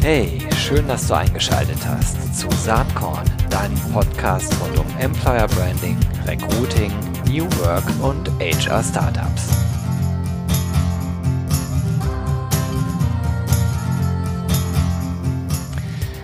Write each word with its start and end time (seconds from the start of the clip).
Hey, 0.00 0.38
schön, 0.56 0.86
dass 0.86 1.08
du 1.08 1.14
eingeschaltet 1.14 1.78
hast 1.86 2.38
zu 2.38 2.48
Saatkorn, 2.50 3.24
deinem 3.50 3.78
Podcast 3.92 4.54
rund 4.60 4.78
um 4.78 4.86
Employer 4.98 5.48
Branding, 5.48 5.98
Recruiting, 6.26 6.92
New 7.26 7.44
Work 7.60 7.84
und 8.02 8.30
HR 8.40 8.82
Startups. 8.82 9.48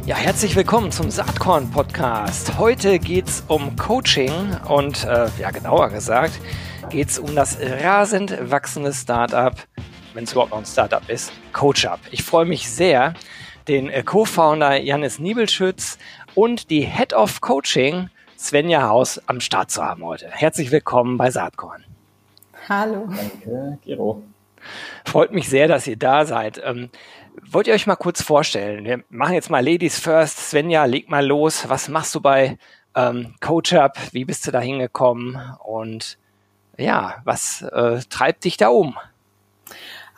Ja, 0.06 0.16
herzlich 0.16 0.54
willkommen 0.54 0.92
zum 0.92 1.10
Saatkorn 1.10 1.70
Podcast. 1.70 2.56
Heute 2.58 2.98
geht 2.98 3.28
es 3.28 3.44
um 3.48 3.76
Coaching 3.76 4.56
und 4.68 5.04
äh, 5.04 5.28
ja, 5.38 5.50
genauer 5.50 5.90
gesagt 5.90 6.40
geht 6.90 7.10
es 7.10 7.18
um 7.18 7.34
das 7.34 7.58
rasend 7.60 8.50
wachsende 8.50 8.92
Startup, 8.92 9.54
wenn 10.14 10.24
es 10.24 10.32
überhaupt 10.32 10.52
noch 10.52 10.58
ein 10.58 10.66
Startup 10.66 11.08
ist, 11.08 11.32
CoachUp. 11.52 12.00
Ich 12.10 12.22
freue 12.22 12.44
mich 12.44 12.68
sehr, 12.68 13.14
den 13.68 13.90
äh, 13.90 14.02
Co-Founder 14.02 14.76
Janis 14.80 15.18
Niebelschütz 15.18 15.98
und 16.34 16.70
die 16.70 16.82
Head 16.82 17.12
of 17.12 17.40
Coaching 17.40 18.10
Svenja 18.38 18.88
Haus 18.88 19.20
am 19.26 19.40
Start 19.40 19.70
zu 19.70 19.84
haben 19.84 20.04
heute. 20.04 20.28
Herzlich 20.30 20.70
willkommen 20.70 21.16
bei 21.16 21.30
Saatkorn. 21.30 21.84
Hallo. 22.68 23.08
Danke, 23.08 23.78
Gero. 23.84 24.22
Freut 25.04 25.32
mich 25.32 25.48
sehr, 25.48 25.68
dass 25.68 25.86
ihr 25.86 25.96
da 25.96 26.24
seid. 26.24 26.60
Ähm, 26.64 26.90
wollt 27.50 27.66
ihr 27.66 27.74
euch 27.74 27.86
mal 27.86 27.96
kurz 27.96 28.22
vorstellen? 28.22 28.84
Wir 28.84 29.02
machen 29.10 29.34
jetzt 29.34 29.50
mal 29.50 29.64
Ladies 29.64 29.98
First. 29.98 30.50
Svenja, 30.50 30.84
leg 30.84 31.08
mal 31.08 31.26
los. 31.26 31.68
Was 31.68 31.88
machst 31.88 32.14
du 32.14 32.20
bei 32.20 32.58
ähm, 32.94 33.34
CoachUp? 33.40 33.92
Wie 34.12 34.24
bist 34.24 34.46
du 34.46 34.50
da 34.50 34.60
hingekommen? 34.60 35.40
Und 35.64 36.18
ja, 36.76 37.16
was 37.24 37.62
äh, 37.62 38.00
treibt 38.08 38.44
dich 38.44 38.56
da 38.56 38.68
um? 38.68 38.96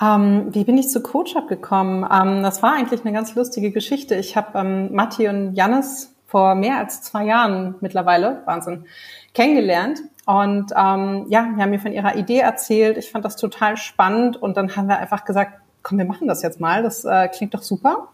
Ähm, 0.00 0.48
wie 0.52 0.64
bin 0.64 0.78
ich 0.78 0.88
zu 0.88 1.02
CoachUp 1.02 1.48
gekommen? 1.48 2.06
Ähm, 2.10 2.42
das 2.42 2.62
war 2.62 2.74
eigentlich 2.74 3.02
eine 3.04 3.12
ganz 3.12 3.34
lustige 3.34 3.70
Geschichte. 3.70 4.14
Ich 4.14 4.36
habe 4.36 4.58
ähm, 4.58 4.94
Matti 4.94 5.28
und 5.28 5.54
Jannis 5.54 6.14
vor 6.26 6.54
mehr 6.54 6.78
als 6.78 7.02
zwei 7.02 7.24
Jahren 7.24 7.74
mittlerweile, 7.80 8.42
Wahnsinn, 8.46 8.86
kennengelernt. 9.34 10.00
Und 10.26 10.72
ähm, 10.76 11.26
ja, 11.28 11.50
wir 11.54 11.62
haben 11.62 11.70
mir 11.70 11.80
von 11.80 11.92
ihrer 11.92 12.16
Idee 12.16 12.38
erzählt. 12.38 12.96
Ich 12.96 13.10
fand 13.10 13.24
das 13.24 13.36
total 13.36 13.76
spannend. 13.76 14.36
Und 14.36 14.56
dann 14.56 14.74
haben 14.76 14.88
wir 14.88 14.98
einfach 14.98 15.24
gesagt, 15.24 15.60
komm, 15.82 15.98
wir 15.98 16.04
machen 16.04 16.28
das 16.28 16.42
jetzt 16.42 16.60
mal. 16.60 16.82
Das 16.82 17.04
äh, 17.04 17.28
klingt 17.28 17.52
doch 17.52 17.62
super. 17.62 18.08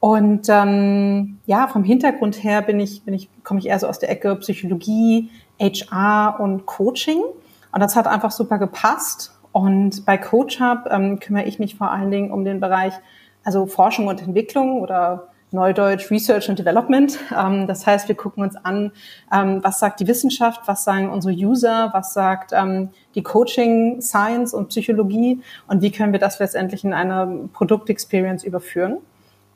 Und 0.00 0.48
ähm, 0.48 1.38
ja, 1.46 1.68
vom 1.68 1.84
Hintergrund 1.84 2.42
her 2.42 2.62
bin 2.62 2.80
ich, 2.80 3.04
bin 3.04 3.14
ich, 3.14 3.28
komme 3.44 3.60
ich 3.60 3.66
eher 3.66 3.78
so 3.78 3.86
aus 3.86 4.00
der 4.00 4.10
Ecke 4.10 4.34
Psychologie, 4.36 5.30
HR 5.60 6.40
und 6.40 6.66
Coaching. 6.66 7.22
Und 7.70 7.80
das 7.80 7.94
hat 7.94 8.08
einfach 8.08 8.32
super 8.32 8.58
gepasst. 8.58 9.31
Und 9.52 10.04
bei 10.06 10.16
CoachUp 10.16 10.88
ähm, 10.90 11.20
kümmere 11.20 11.44
ich 11.44 11.58
mich 11.58 11.76
vor 11.76 11.90
allen 11.90 12.10
Dingen 12.10 12.30
um 12.30 12.44
den 12.44 12.60
Bereich, 12.60 12.94
also 13.44 13.66
Forschung 13.66 14.06
und 14.06 14.22
Entwicklung 14.22 14.80
oder 14.80 15.28
Neudeutsch 15.52 16.10
Research 16.10 16.48
and 16.48 16.58
Development. 16.58 17.18
Ähm, 17.36 17.66
das 17.66 17.86
heißt, 17.86 18.08
wir 18.08 18.14
gucken 18.14 18.42
uns 18.42 18.56
an, 18.56 18.92
ähm, 19.32 19.62
was 19.62 19.78
sagt 19.78 20.00
die 20.00 20.06
Wissenschaft, 20.06 20.62
was 20.66 20.84
sagen 20.84 21.10
unsere 21.10 21.34
User, 21.34 21.90
was 21.92 22.14
sagt 22.14 22.52
ähm, 22.52 22.88
die 23.14 23.22
Coaching, 23.22 24.00
Science 24.00 24.54
und 24.54 24.68
Psychologie 24.68 25.42
und 25.68 25.82
wie 25.82 25.90
können 25.90 26.12
wir 26.12 26.20
das 26.20 26.38
letztendlich 26.38 26.84
in 26.84 26.94
eine 26.94 27.48
Produktexperience 27.52 28.44
überführen. 28.44 28.98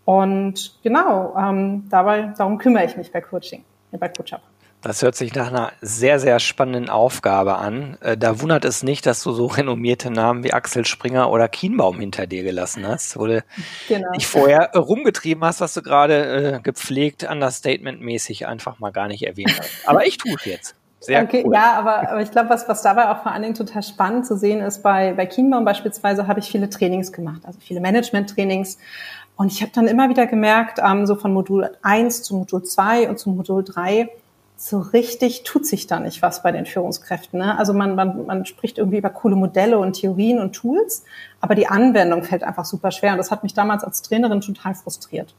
Und 0.05 0.79
genau, 0.83 1.35
ähm, 1.37 1.87
dabei, 1.89 2.35
darum 2.37 2.59
kümmere 2.59 2.85
ich 2.85 2.97
mich 2.97 3.11
bei 3.11 3.21
Coaching, 3.21 3.65
bei 3.91 4.09
CoachUp. 4.09 4.41
Das 4.87 5.03
hört 5.03 5.17
sich 5.17 5.35
nach 5.35 5.49
einer 5.49 5.73
sehr, 5.81 6.21
sehr 6.21 6.39
spannenden 6.39 6.89
Aufgabe 6.89 7.57
an. 7.57 7.99
Äh, 8.03 8.17
da 8.17 8.41
wundert 8.41 8.65
es 8.65 8.85
nicht, 8.85 9.05
dass 9.05 9.21
du 9.23 9.33
so 9.33 9.47
renommierte 9.47 10.13
Namen 10.13 10.45
wie 10.45 10.53
Axel 10.53 10.85
Springer 10.85 11.31
oder 11.31 11.49
Kienbaum 11.49 11.99
hinter 11.99 12.29
dir 12.29 12.45
gelassen 12.45 12.87
hast, 12.87 13.19
wo 13.19 13.27
du 13.27 13.43
genau. 13.89 14.13
dich 14.13 14.29
vorher 14.29 14.71
rumgetrieben 14.77 15.43
hast, 15.45 15.61
was 15.61 15.75
du 15.75 15.83
gerade 15.83 16.55
äh, 16.55 16.61
gepflegt, 16.61 17.29
understatement-mäßig 17.29 18.47
einfach 18.47 18.79
mal 18.79 18.93
gar 18.93 19.09
nicht 19.09 19.27
erwähnt 19.27 19.59
hast. 19.59 19.71
Aber 19.87 20.07
ich 20.07 20.19
tue 20.19 20.35
es 20.37 20.45
jetzt. 20.45 20.75
Sehr 21.01 21.23
okay, 21.23 21.43
cool. 21.45 21.55
Ja, 21.55 21.75
aber, 21.75 22.09
aber 22.09 22.23
ich 22.23 22.31
glaube, 22.31 22.49
was, 22.49 22.69
was 22.69 22.83
dabei 22.83 23.11
auch 23.11 23.23
vor 23.23 23.33
allen 23.33 23.43
Dingen 23.43 23.55
total 23.55 23.83
spannend 23.83 24.27
zu 24.27 24.37
sehen 24.37 24.61
ist, 24.61 24.83
bei, 24.83 25.15
bei 25.15 25.27
Kienbaum 25.27 25.65
beispielsweise 25.65 26.29
habe 26.29 26.41
ich 26.41 26.47
viele 26.47 26.71
Trainings 26.71 27.13
gemacht, 27.13 27.43
also 27.45 27.59
viele 27.61 27.81
Management-Trainings. 27.81 28.79
Und 29.37 29.53
ich 29.53 29.63
habe 29.63 29.73
dann 29.75 29.89
immer 29.89 30.09
wieder 30.09 30.27
gemerkt, 30.27 30.79
ähm, 30.85 31.07
so 31.07 31.17
von 31.17 31.33
Modul 31.33 31.71
1 31.83 32.23
zu 32.23 32.37
Modul 32.37 32.63
2 32.63 33.11
und 33.11 33.19
zu 33.19 33.31
Modul 33.31 33.65
3, 33.65 34.09
so 34.57 34.79
richtig 34.79 35.43
tut 35.45 35.67
sich 35.67 35.87
da 35.87 36.01
nicht 36.01 36.23
was 36.23 36.43
bei 36.43 36.51
den 36.51 36.65
Führungskräften. 36.65 37.39
Ne? 37.39 37.59
Also 37.59 37.75
man, 37.75 37.95
man, 37.95 38.25
man 38.25 38.47
spricht 38.47 38.79
irgendwie 38.79 38.99
über 38.99 39.11
coole 39.11 39.37
Modelle 39.37 39.79
und 39.79 39.93
Theorien 39.93 40.39
und 40.39 40.55
Tools, 40.55 41.05
aber 41.41 41.55
die 41.55 41.69
Anwendung 41.69 42.25
fällt 42.25 42.43
einfach 42.43 42.65
super 42.65 42.91
schwer. 42.91 43.13
Und 43.13 43.19
das 43.19 43.31
hat 43.31 43.43
mich 43.43 43.53
damals 43.53 43.85
als 43.85 44.01
Trainerin 44.01 44.41
total 44.41 44.75
frustriert. 44.75 45.35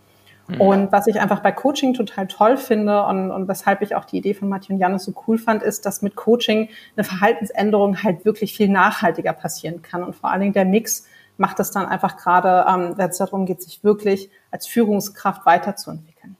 Mhm. 0.48 0.62
Und 0.62 0.92
was 0.92 1.08
ich 1.08 1.20
einfach 1.20 1.40
bei 1.40 1.52
Coaching 1.52 1.96
total 1.96 2.28
toll 2.28 2.58
finde 2.58 3.04
und, 3.06 3.32
und 3.32 3.48
weshalb 3.48 3.82
ich 3.82 3.96
auch 3.96 4.06
die 4.06 4.18
Idee 4.18 4.36
von 4.36 4.50
Martin 4.50 4.76
und 4.76 4.82
Janis 4.82 5.04
so 5.04 5.14
cool 5.28 5.40
fand, 5.40 5.64
ist, 5.64 5.88
dass 5.88 6.04
mit 6.04 6.16
Coaching 6.16 6.70
eine 6.96 7.04
Verhaltensänderung 7.04 8.04
halt 8.04 8.24
wirklich 8.24 8.56
viel 8.56 8.70
nachhaltiger 8.70 9.34
passieren 9.34 9.82
kann. 9.82 10.04
Und 10.04 10.16
vor 10.16 10.30
allen 10.30 10.42
Dingen 10.42 10.54
der 10.54 10.66
Mix 10.66 11.06
macht 11.38 11.60
es 11.60 11.72
dann 11.72 11.88
einfach 11.88 12.18
gerade, 12.18 12.66
ähm, 12.70 12.94
wenn 12.98 13.10
es 13.10 13.18
darum 13.18 13.48
geht, 13.48 13.64
sich 13.64 13.84
wirklich 13.84 14.30
als 14.52 14.68
Führungskraft 14.68 15.46
weiterzuentwickeln. 15.46 16.37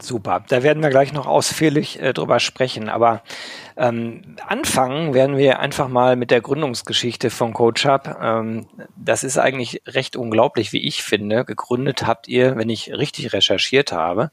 Super, 0.00 0.44
da 0.48 0.62
werden 0.62 0.82
wir 0.82 0.90
gleich 0.90 1.12
noch 1.12 1.26
ausführlich 1.26 2.00
äh, 2.00 2.12
drüber 2.12 2.40
sprechen. 2.40 2.88
Aber 2.88 3.22
ähm, 3.76 4.36
anfangen 4.46 5.14
werden 5.14 5.36
wir 5.36 5.60
einfach 5.60 5.88
mal 5.88 6.16
mit 6.16 6.30
der 6.30 6.40
Gründungsgeschichte 6.40 7.30
von 7.30 7.52
CoachUp. 7.52 8.16
Ähm, 8.20 8.66
das 8.96 9.22
ist 9.22 9.38
eigentlich 9.38 9.82
recht 9.86 10.16
unglaublich, 10.16 10.72
wie 10.72 10.86
ich 10.86 11.02
finde. 11.02 11.44
Gegründet 11.44 12.06
habt 12.06 12.26
ihr, 12.26 12.56
wenn 12.56 12.68
ich 12.68 12.92
richtig 12.92 13.32
recherchiert 13.32 13.92
habe, 13.92 14.30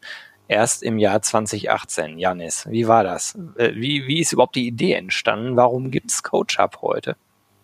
erst 0.47 0.81
im 0.81 0.97
Jahr 0.97 1.21
2018. 1.21 2.17
Janis, 2.17 2.67
wie 2.69 2.87
war 2.87 3.03
das? 3.03 3.37
Äh, 3.57 3.75
wie, 3.75 4.07
wie 4.07 4.19
ist 4.19 4.33
überhaupt 4.33 4.55
die 4.55 4.67
Idee 4.67 4.93
entstanden? 4.93 5.55
Warum 5.55 5.91
gibt's 5.91 6.23
CoachUp 6.23 6.81
heute? 6.81 7.15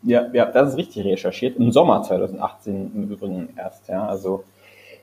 Ja, 0.04 0.28
ja, 0.34 0.46
das 0.46 0.70
ist 0.70 0.78
richtig 0.78 1.04
recherchiert. 1.06 1.58
Im 1.58 1.72
Sommer 1.72 2.04
2018 2.04 2.92
im 2.94 3.12
Übrigen 3.12 3.50
erst, 3.58 3.88
ja. 3.88 4.06
Also 4.06 4.44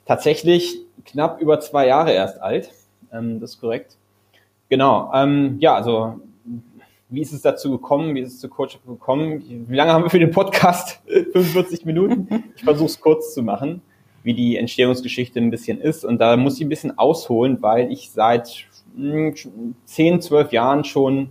tatsächlich 0.05 0.79
knapp 1.05 1.41
über 1.41 1.59
zwei 1.59 1.87
Jahre 1.87 2.13
erst 2.13 2.41
alt. 2.41 2.71
Ähm, 3.13 3.39
das 3.39 3.51
ist 3.51 3.61
korrekt. 3.61 3.97
Genau. 4.69 5.11
Ähm, 5.13 5.57
ja, 5.59 5.75
also 5.75 6.19
wie 7.09 7.21
ist 7.21 7.31
es 7.31 7.41
dazu 7.41 7.71
gekommen? 7.71 8.15
Wie 8.15 8.21
ist 8.21 8.33
es 8.33 8.39
zu 8.39 8.49
Coach 8.49 8.79
gekommen? 8.85 9.43
Wie 9.67 9.75
lange 9.75 9.93
haben 9.93 10.03
wir 10.03 10.09
für 10.09 10.19
den 10.19 10.31
Podcast? 10.31 11.01
45 11.07 11.85
Minuten. 11.85 12.45
Ich 12.55 12.63
versuche 12.63 12.87
es 12.87 12.99
kurz 12.99 13.33
zu 13.33 13.43
machen, 13.43 13.81
wie 14.23 14.33
die 14.33 14.57
Entstehungsgeschichte 14.57 15.39
ein 15.39 15.51
bisschen 15.51 15.79
ist. 15.79 16.05
Und 16.05 16.19
da 16.19 16.35
muss 16.37 16.57
ich 16.57 16.65
ein 16.65 16.69
bisschen 16.69 16.97
ausholen, 16.97 17.61
weil 17.61 17.91
ich 17.91 18.09
seit 18.09 18.65
10, 18.95 19.35
hm, 20.13 20.21
12 20.21 20.51
Jahren 20.51 20.83
schon 20.83 21.29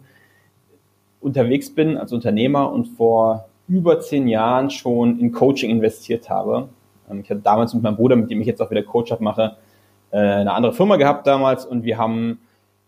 unterwegs 1.21 1.75
bin 1.75 1.97
als 1.97 2.13
Unternehmer 2.13 2.73
und 2.73 2.87
vor 2.87 3.49
über 3.69 4.01
zehn 4.01 4.29
Jahren 4.29 4.71
schon 4.71 5.19
in 5.19 5.33
Coaching 5.33 5.71
investiert 5.71 6.29
habe. 6.29 6.69
Ähm, 7.11 7.21
ich 7.21 7.31
hatte 7.31 7.41
damals 7.41 7.75
mit 7.75 7.83
meinem 7.83 7.97
Bruder, 7.97 8.17
mit 8.17 8.31
dem 8.31 8.41
ich 8.41 8.47
jetzt 8.47 8.61
auch 8.61 8.71
wieder 8.71 8.83
Coach-Up 8.83 9.21
mache, 9.21 9.57
äh, 10.13 10.19
eine 10.19 10.53
andere 10.53 10.73
Firma 10.73 10.97
gehabt 10.97 11.27
damals 11.27 11.67
und 11.67 11.85
wir 11.85 11.99
haben, 11.99 12.41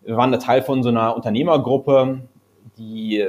wir 0.02 0.16
waren 0.16 0.30
da 0.30 0.38
Teil 0.38 0.62
von 0.62 0.82
so 0.82 0.90
einer 0.90 1.16
Unternehmergruppe, 1.16 2.20
die 2.78 3.26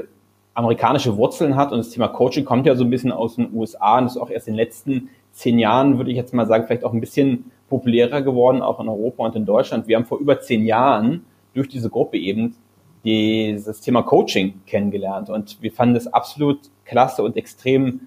amerikanische 0.53 1.17
Wurzeln 1.17 1.55
hat 1.55 1.71
und 1.71 1.79
das 1.79 1.89
Thema 1.89 2.07
Coaching 2.07 2.45
kommt 2.45 2.65
ja 2.65 2.75
so 2.75 2.83
ein 2.83 2.89
bisschen 2.89 3.11
aus 3.11 3.35
den 3.35 3.53
USA 3.53 3.97
und 3.97 4.05
ist 4.05 4.17
auch 4.17 4.29
erst 4.29 4.47
in 4.47 4.53
den 4.53 4.59
letzten 4.59 5.09
zehn 5.31 5.59
Jahren, 5.59 5.97
würde 5.97 6.11
ich 6.11 6.17
jetzt 6.17 6.33
mal 6.33 6.45
sagen, 6.45 6.65
vielleicht 6.65 6.85
auch 6.85 6.93
ein 6.93 7.01
bisschen 7.01 7.51
populärer 7.69 8.21
geworden, 8.21 8.61
auch 8.61 8.79
in 8.79 8.87
Europa 8.87 9.25
und 9.25 9.35
in 9.35 9.45
Deutschland. 9.45 9.87
Wir 9.87 9.97
haben 9.97 10.05
vor 10.05 10.19
über 10.19 10.39
zehn 10.39 10.65
Jahren 10.65 11.25
durch 11.53 11.67
diese 11.67 11.89
Gruppe 11.89 12.17
eben 12.17 12.55
dieses 13.03 13.81
Thema 13.81 14.01
Coaching 14.01 14.61
kennengelernt 14.65 15.29
und 15.29 15.61
wir 15.61 15.71
fanden 15.71 15.95
es 15.95 16.07
absolut 16.07 16.59
klasse 16.85 17.23
und 17.23 17.37
extrem 17.37 18.01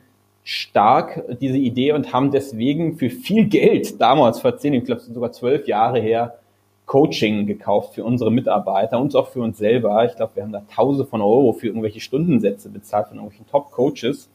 stark, 0.50 1.24
diese 1.42 1.58
Idee, 1.58 1.92
und 1.92 2.14
haben 2.14 2.30
deswegen 2.30 2.96
für 2.96 3.10
viel 3.10 3.48
Geld 3.48 4.00
damals 4.00 4.40
vor 4.40 4.56
zehn, 4.56 4.72
ich 4.72 4.84
glaube 4.84 5.02
sogar 5.02 5.30
zwölf 5.30 5.66
Jahre 5.68 6.00
her, 6.00 6.38
Coaching 6.86 7.46
gekauft 7.46 7.94
für 7.94 8.02
unsere 8.02 8.32
Mitarbeiter 8.32 8.98
und 8.98 9.14
auch 9.14 9.28
für 9.28 9.42
uns 9.42 9.58
selber. 9.58 10.06
Ich 10.06 10.16
glaube, 10.16 10.36
wir 10.36 10.42
haben 10.42 10.52
da 10.52 10.62
Tausende 10.74 11.04
von 11.04 11.20
Euro 11.20 11.52
für 11.52 11.66
irgendwelche 11.66 12.00
Stundensätze 12.00 12.70
bezahlt 12.70 13.08
von 13.08 13.18
irgendwelchen 13.18 13.46
Top-Coaches. 13.46 14.30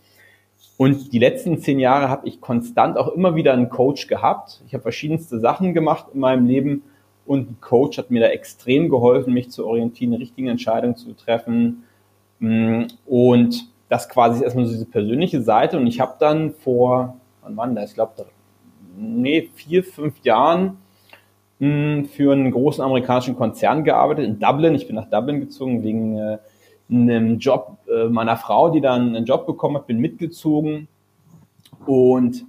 Und 0.77 1.11
die 1.13 1.17
letzten 1.17 1.57
zehn 1.57 1.79
Jahre 1.79 2.09
habe 2.09 2.27
ich 2.27 2.39
konstant 2.41 2.95
auch 2.95 3.07
immer 3.07 3.33
wieder 3.33 3.53
einen 3.53 3.69
Coach 3.69 4.05
gehabt. 4.05 4.61
Ich 4.67 4.75
habe 4.75 4.83
verschiedenste 4.83 5.39
Sachen 5.39 5.73
gemacht 5.73 6.09
in 6.13 6.19
meinem 6.19 6.45
Leben 6.45 6.83
und 7.25 7.49
ein 7.49 7.57
Coach 7.59 7.97
hat 7.97 8.11
mir 8.11 8.21
da 8.21 8.27
extrem 8.27 8.87
geholfen, 8.87 9.33
mich 9.33 9.49
zu 9.49 9.65
orientieren, 9.65 10.13
richtige 10.13 10.51
Entscheidungen 10.51 10.95
zu 10.95 11.13
treffen. 11.13 11.85
Und 12.39 13.72
das 13.93 14.09
quasi 14.09 14.43
erstmal 14.43 14.65
so 14.65 14.71
diese 14.71 14.87
persönliche 14.87 15.43
Seite. 15.43 15.77
Und 15.77 15.85
ich 15.85 15.99
habe 15.99 16.15
dann 16.19 16.51
vor, 16.51 17.17
wann 17.43 17.55
war 17.55 17.67
das? 17.67 17.91
Ich 17.91 17.95
glaube, 17.95 18.25
nee, 18.97 19.49
vier, 19.53 19.83
fünf 19.83 20.23
Jahren 20.23 20.77
hm, 21.59 22.05
für 22.05 22.33
einen 22.33 22.49
großen 22.51 22.83
amerikanischen 22.83 23.35
Konzern 23.35 23.83
gearbeitet 23.83 24.25
in 24.25 24.39
Dublin. 24.39 24.73
Ich 24.73 24.87
bin 24.87 24.95
nach 24.95 25.09
Dublin 25.11 25.39
gezogen 25.39 25.83
wegen 25.83 26.17
äh, 26.17 26.37
einem 26.89 27.37
Job 27.37 27.77
äh, 27.87 28.05
meiner 28.05 28.35
Frau, 28.35 28.71
die 28.71 28.81
dann 28.81 29.15
einen 29.15 29.25
Job 29.25 29.45
bekommen 29.45 29.77
hat, 29.77 29.85
bin 29.85 29.99
mitgezogen. 29.99 30.87
Und 31.85 32.45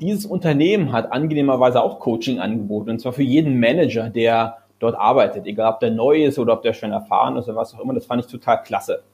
dieses 0.00 0.26
Unternehmen 0.26 0.90
hat 0.90 1.12
angenehmerweise 1.12 1.80
auch 1.80 2.00
Coaching 2.00 2.40
angeboten, 2.40 2.90
und 2.90 3.00
zwar 3.00 3.12
für 3.12 3.22
jeden 3.22 3.60
Manager, 3.60 4.10
der 4.10 4.58
dort 4.80 4.96
arbeitet, 4.96 5.46
egal 5.46 5.74
ob 5.74 5.78
der 5.78 5.92
neu 5.92 6.24
ist 6.24 6.40
oder 6.40 6.54
ob 6.54 6.62
der 6.62 6.72
schon 6.72 6.90
erfahren 6.90 7.36
ist 7.36 7.46
oder 7.46 7.56
was 7.56 7.72
auch 7.72 7.78
immer. 7.78 7.94
Das 7.94 8.06
fand 8.06 8.24
ich 8.24 8.30
total 8.30 8.64
klasse. 8.64 9.04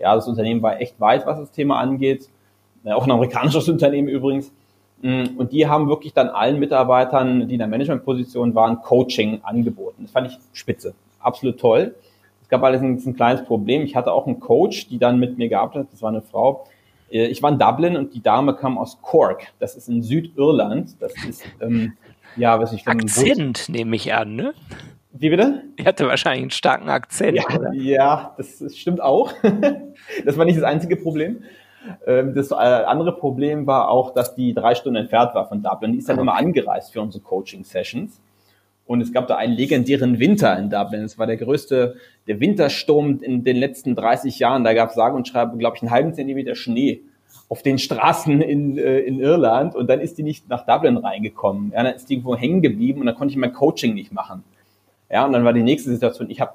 Ja, 0.00 0.14
das 0.14 0.28
Unternehmen 0.28 0.62
war 0.62 0.80
echt 0.80 1.00
weit, 1.00 1.26
was 1.26 1.38
das 1.38 1.50
Thema 1.50 1.78
angeht. 1.78 2.28
Auch 2.84 3.04
ein 3.04 3.10
amerikanisches 3.10 3.68
Unternehmen 3.68 4.08
übrigens. 4.08 4.52
Mm, 5.02 5.36
und 5.36 5.52
die 5.52 5.66
haben 5.66 5.88
wirklich 5.88 6.12
dann 6.12 6.28
allen 6.28 6.58
Mitarbeitern, 6.58 7.46
die 7.48 7.54
in 7.54 7.58
der 7.58 7.68
Managementposition 7.68 8.54
waren, 8.54 8.80
Coaching 8.80 9.40
angeboten. 9.42 10.02
Das 10.02 10.12
fand 10.12 10.28
ich 10.28 10.38
spitze. 10.52 10.94
Absolut 11.20 11.58
toll. 11.58 11.94
Es 12.42 12.48
gab 12.48 12.62
allerdings 12.62 13.04
ein 13.06 13.14
kleines 13.14 13.44
Problem. 13.44 13.82
Ich 13.82 13.94
hatte 13.94 14.12
auch 14.12 14.26
einen 14.26 14.40
Coach, 14.40 14.88
die 14.88 14.98
dann 14.98 15.18
mit 15.18 15.36
mir 15.38 15.48
gearbeitet 15.48 15.82
hat. 15.82 15.92
Das 15.92 16.02
war 16.02 16.08
eine 16.08 16.22
Frau. 16.22 16.66
Äh, 17.10 17.26
ich 17.26 17.42
war 17.42 17.52
in 17.52 17.58
Dublin 17.58 17.96
und 17.96 18.14
die 18.14 18.22
Dame 18.22 18.54
kam 18.54 18.78
aus 18.78 19.00
Cork. 19.02 19.48
Das 19.58 19.76
ist 19.76 19.88
in 19.88 20.02
Südirland. 20.02 20.96
Das 21.00 21.12
ist, 21.28 21.44
ähm, 21.60 21.94
ja, 22.36 22.58
was 22.58 22.72
ich 22.72 22.84
dann. 22.84 23.00
Akzent 23.00 23.68
nehme 23.68 23.96
ich 23.96 24.14
an, 24.14 24.34
ne? 24.34 24.54
Wie 25.12 25.30
bitte? 25.30 25.62
Die 25.78 25.84
hatte 25.84 26.06
wahrscheinlich 26.06 26.42
einen 26.42 26.50
starken 26.50 26.88
Akzent. 26.88 27.38
Ja, 27.38 27.72
ja 27.72 28.34
das, 28.36 28.62
stimmt 28.76 29.00
auch. 29.00 29.32
das 30.24 30.36
war 30.36 30.44
nicht 30.44 30.58
das 30.58 30.64
einzige 30.64 30.96
Problem. 30.96 31.42
Ähm, 32.06 32.34
das 32.34 32.50
äh, 32.50 32.54
andere 32.54 33.16
Problem 33.16 33.66
war 33.66 33.88
auch, 33.88 34.12
dass 34.12 34.34
die 34.34 34.52
drei 34.52 34.74
Stunden 34.74 34.96
entfernt 34.96 35.34
war 35.34 35.48
von 35.48 35.62
Dublin. 35.62 35.92
Die 35.92 35.98
ist 35.98 36.08
dann 36.08 36.16
okay. 36.16 36.22
immer 36.22 36.36
angereist 36.36 36.92
für 36.92 37.00
unsere 37.00 37.22
Coaching-Sessions. 37.24 38.20
Und 38.86 39.02
es 39.02 39.12
gab 39.12 39.26
da 39.28 39.36
einen 39.36 39.52
legendären 39.52 40.18
Winter 40.18 40.58
in 40.58 40.70
Dublin. 40.70 41.02
Es 41.02 41.18
war 41.18 41.26
der 41.26 41.36
größte, 41.36 41.96
der 42.26 42.40
Wintersturm 42.40 43.20
in 43.22 43.44
den 43.44 43.56
letzten 43.56 43.94
30 43.94 44.38
Jahren. 44.38 44.64
Da 44.64 44.72
gab 44.72 44.90
es 44.90 44.94
sage 44.94 45.14
und 45.14 45.28
schreibe, 45.28 45.58
glaube 45.58 45.76
ich, 45.76 45.82
einen 45.82 45.90
halben 45.90 46.14
Zentimeter 46.14 46.54
Schnee 46.54 47.02
auf 47.50 47.62
den 47.62 47.78
Straßen 47.78 48.40
in, 48.40 48.78
äh, 48.78 49.00
in 49.00 49.20
Irland. 49.20 49.74
Und 49.74 49.88
dann 49.88 50.00
ist 50.00 50.16
die 50.18 50.22
nicht 50.22 50.48
nach 50.48 50.64
Dublin 50.64 50.96
reingekommen. 50.96 51.72
Ja, 51.72 51.82
dann 51.82 51.94
ist 51.94 52.08
die 52.08 52.14
irgendwo 52.14 52.36
hängen 52.36 52.62
geblieben 52.62 53.00
und 53.00 53.06
dann 53.06 53.14
konnte 53.14 53.32
ich 53.32 53.38
mein 53.38 53.52
Coaching 53.52 53.94
nicht 53.94 54.12
machen. 54.12 54.42
Ja, 55.10 55.24
und 55.24 55.32
dann 55.32 55.44
war 55.44 55.52
die 55.52 55.62
nächste 55.62 55.90
Situation, 55.90 56.30
ich 56.30 56.40
habe 56.40 56.54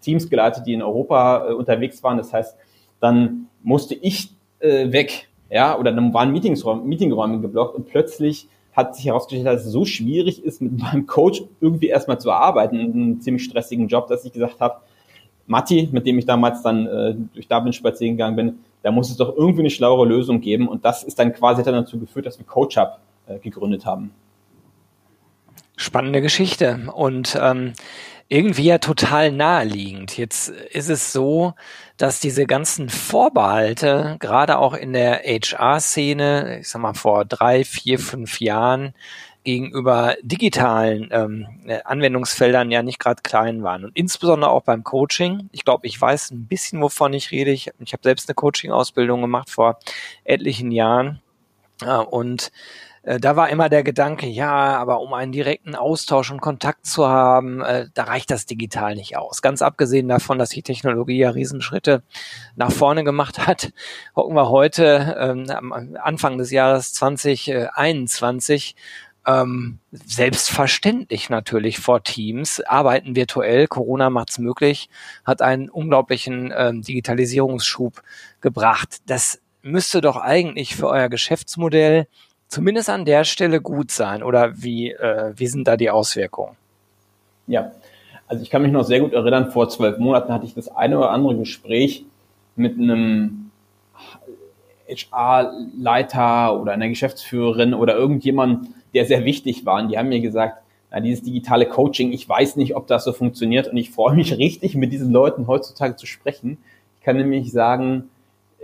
Teams 0.00 0.28
geleitet, 0.30 0.66
die 0.66 0.72
in 0.72 0.82
Europa 0.82 1.48
äh, 1.48 1.52
unterwegs 1.52 2.02
waren. 2.02 2.16
Das 2.16 2.32
heißt, 2.32 2.56
dann 3.00 3.48
musste 3.62 3.94
ich 3.94 4.34
äh, 4.60 4.90
weg. 4.92 5.28
Ja, 5.50 5.78
oder 5.78 5.92
dann 5.92 6.12
waren 6.12 6.32
Meetingsräume, 6.32 6.82
Meetingräume 6.82 7.40
geblockt 7.40 7.74
und 7.74 7.86
plötzlich 7.86 8.48
hat 8.72 8.94
sich 8.94 9.06
herausgestellt, 9.06 9.46
dass 9.46 9.64
es 9.64 9.72
so 9.72 9.84
schwierig 9.84 10.44
ist, 10.44 10.62
mit 10.62 10.78
meinem 10.78 11.06
Coach 11.06 11.42
irgendwie 11.60 11.88
erstmal 11.88 12.20
zu 12.20 12.30
arbeiten, 12.30 12.78
in 12.78 12.92
einem 12.92 13.20
ziemlich 13.20 13.44
stressigen 13.44 13.88
Job, 13.88 14.08
dass 14.08 14.24
ich 14.24 14.32
gesagt 14.32 14.60
habe, 14.60 14.80
Matti, 15.46 15.88
mit 15.90 16.06
dem 16.06 16.18
ich 16.18 16.26
damals 16.26 16.62
dann 16.62 16.86
äh, 16.86 17.14
durch 17.34 17.48
Dublin 17.48 17.72
spazieren 17.72 18.16
gegangen 18.16 18.36
bin, 18.36 18.58
da 18.82 18.92
muss 18.92 19.10
es 19.10 19.16
doch 19.16 19.34
irgendwie 19.36 19.62
eine 19.62 19.70
schlauere 19.70 20.06
Lösung 20.06 20.40
geben. 20.40 20.68
Und 20.68 20.84
das 20.84 21.02
ist 21.02 21.18
dann 21.18 21.32
quasi 21.32 21.62
dann 21.62 21.74
dazu 21.74 21.98
geführt, 21.98 22.26
dass 22.26 22.38
wir 22.38 22.46
Coach 22.46 22.76
Hub 22.76 22.98
äh, 23.26 23.38
gegründet 23.38 23.86
haben. 23.86 24.12
Spannende 25.78 26.20
Geschichte. 26.20 26.90
Und 26.92 27.38
ähm, 27.40 27.72
irgendwie 28.28 28.64
ja 28.64 28.78
total 28.78 29.32
naheliegend. 29.32 30.18
Jetzt 30.18 30.48
ist 30.48 30.90
es 30.90 31.12
so, 31.12 31.54
dass 31.96 32.20
diese 32.20 32.46
ganzen 32.46 32.90
Vorbehalte, 32.90 34.16
gerade 34.18 34.58
auch 34.58 34.74
in 34.74 34.92
der 34.92 35.22
HR-Szene, 35.24 36.58
ich 36.60 36.68
sag 36.68 36.82
mal 36.82 36.94
vor 36.94 37.24
drei, 37.24 37.64
vier, 37.64 37.98
fünf 37.98 38.40
Jahren, 38.40 38.92
gegenüber 39.44 40.16
digitalen 40.20 41.08
ähm, 41.10 41.46
Anwendungsfeldern 41.84 42.70
ja 42.70 42.82
nicht 42.82 42.98
gerade 42.98 43.22
klein 43.22 43.62
waren. 43.62 43.84
Und 43.84 43.96
insbesondere 43.96 44.50
auch 44.50 44.62
beim 44.62 44.84
Coaching. 44.84 45.48
Ich 45.52 45.64
glaube, 45.64 45.86
ich 45.86 45.98
weiß 45.98 46.32
ein 46.32 46.46
bisschen, 46.46 46.82
wovon 46.82 47.14
ich 47.14 47.30
rede. 47.30 47.50
Ich, 47.50 47.70
ich 47.78 47.92
habe 47.94 48.02
selbst 48.02 48.28
eine 48.28 48.34
Coaching-Ausbildung 48.34 49.22
gemacht 49.22 49.48
vor 49.48 49.78
etlichen 50.24 50.70
Jahren. 50.70 51.22
Äh, 51.82 51.96
und 51.96 52.50
äh, 53.08 53.18
da 53.18 53.36
war 53.36 53.48
immer 53.48 53.70
der 53.70 53.82
Gedanke, 53.82 54.26
ja, 54.26 54.76
aber 54.76 55.00
um 55.00 55.14
einen 55.14 55.32
direkten 55.32 55.74
Austausch 55.74 56.30
und 56.30 56.42
Kontakt 56.42 56.84
zu 56.84 57.08
haben, 57.08 57.62
äh, 57.62 57.86
da 57.94 58.04
reicht 58.04 58.30
das 58.30 58.44
digital 58.44 58.94
nicht 58.96 59.16
aus. 59.16 59.40
Ganz 59.40 59.62
abgesehen 59.62 60.08
davon, 60.08 60.38
dass 60.38 60.50
die 60.50 60.62
Technologie 60.62 61.16
ja 61.16 61.30
Riesenschritte 61.30 62.02
nach 62.54 62.70
vorne 62.70 63.04
gemacht 63.04 63.38
hat, 63.46 63.72
hocken 64.14 64.36
wir 64.36 64.50
heute 64.50 65.16
ähm, 65.18 65.46
am 65.48 65.96
Anfang 65.96 66.36
des 66.36 66.50
Jahres 66.50 66.92
2021 66.92 68.76
ähm, 69.26 69.78
selbstverständlich 69.90 71.30
natürlich 71.30 71.78
vor 71.78 72.02
Teams, 72.02 72.60
arbeiten 72.60 73.16
virtuell, 73.16 73.68
Corona 73.68 74.10
macht's 74.10 74.38
möglich, 74.38 74.90
hat 75.24 75.40
einen 75.40 75.70
unglaublichen 75.70 76.52
ähm, 76.54 76.82
Digitalisierungsschub 76.82 78.02
gebracht. 78.42 78.98
Das 79.06 79.40
müsste 79.62 80.02
doch 80.02 80.16
eigentlich 80.16 80.76
für 80.76 80.88
euer 80.88 81.08
Geschäftsmodell 81.08 82.06
zumindest 82.48 82.90
an 82.90 83.04
der 83.04 83.24
Stelle 83.24 83.60
gut 83.60 83.90
sein? 83.90 84.22
Oder 84.22 84.62
wie, 84.62 84.90
äh, 84.90 85.32
wie 85.36 85.46
sind 85.46 85.68
da 85.68 85.76
die 85.76 85.90
Auswirkungen? 85.90 86.56
Ja, 87.46 87.72
also 88.26 88.42
ich 88.42 88.50
kann 88.50 88.62
mich 88.62 88.72
noch 88.72 88.84
sehr 88.84 89.00
gut 89.00 89.12
erinnern, 89.12 89.50
vor 89.50 89.68
zwölf 89.68 89.98
Monaten 89.98 90.32
hatte 90.32 90.44
ich 90.44 90.54
das 90.54 90.68
eine 90.68 90.98
oder 90.98 91.10
andere 91.10 91.36
Gespräch 91.36 92.04
mit 92.56 92.78
einem 92.78 93.50
HR-Leiter 94.88 96.60
oder 96.60 96.72
einer 96.72 96.88
Geschäftsführerin 96.88 97.74
oder 97.74 97.96
irgendjemand, 97.96 98.68
der 98.94 99.06
sehr 99.06 99.24
wichtig 99.24 99.64
war. 99.64 99.82
Und 99.82 99.88
die 99.88 99.98
haben 99.98 100.08
mir 100.08 100.20
gesagt, 100.20 100.62
na, 100.90 101.00
dieses 101.00 101.22
digitale 101.22 101.66
Coaching, 101.66 102.12
ich 102.12 102.28
weiß 102.28 102.56
nicht, 102.56 102.74
ob 102.74 102.86
das 102.86 103.04
so 103.04 103.12
funktioniert 103.12 103.68
und 103.68 103.76
ich 103.76 103.90
freue 103.90 104.14
mich 104.14 104.36
richtig, 104.38 104.74
mit 104.74 104.92
diesen 104.92 105.12
Leuten 105.12 105.46
heutzutage 105.46 105.96
zu 105.96 106.06
sprechen. 106.06 106.58
Ich 106.98 107.04
kann 107.04 107.16
nämlich 107.16 107.52
sagen, 107.52 108.10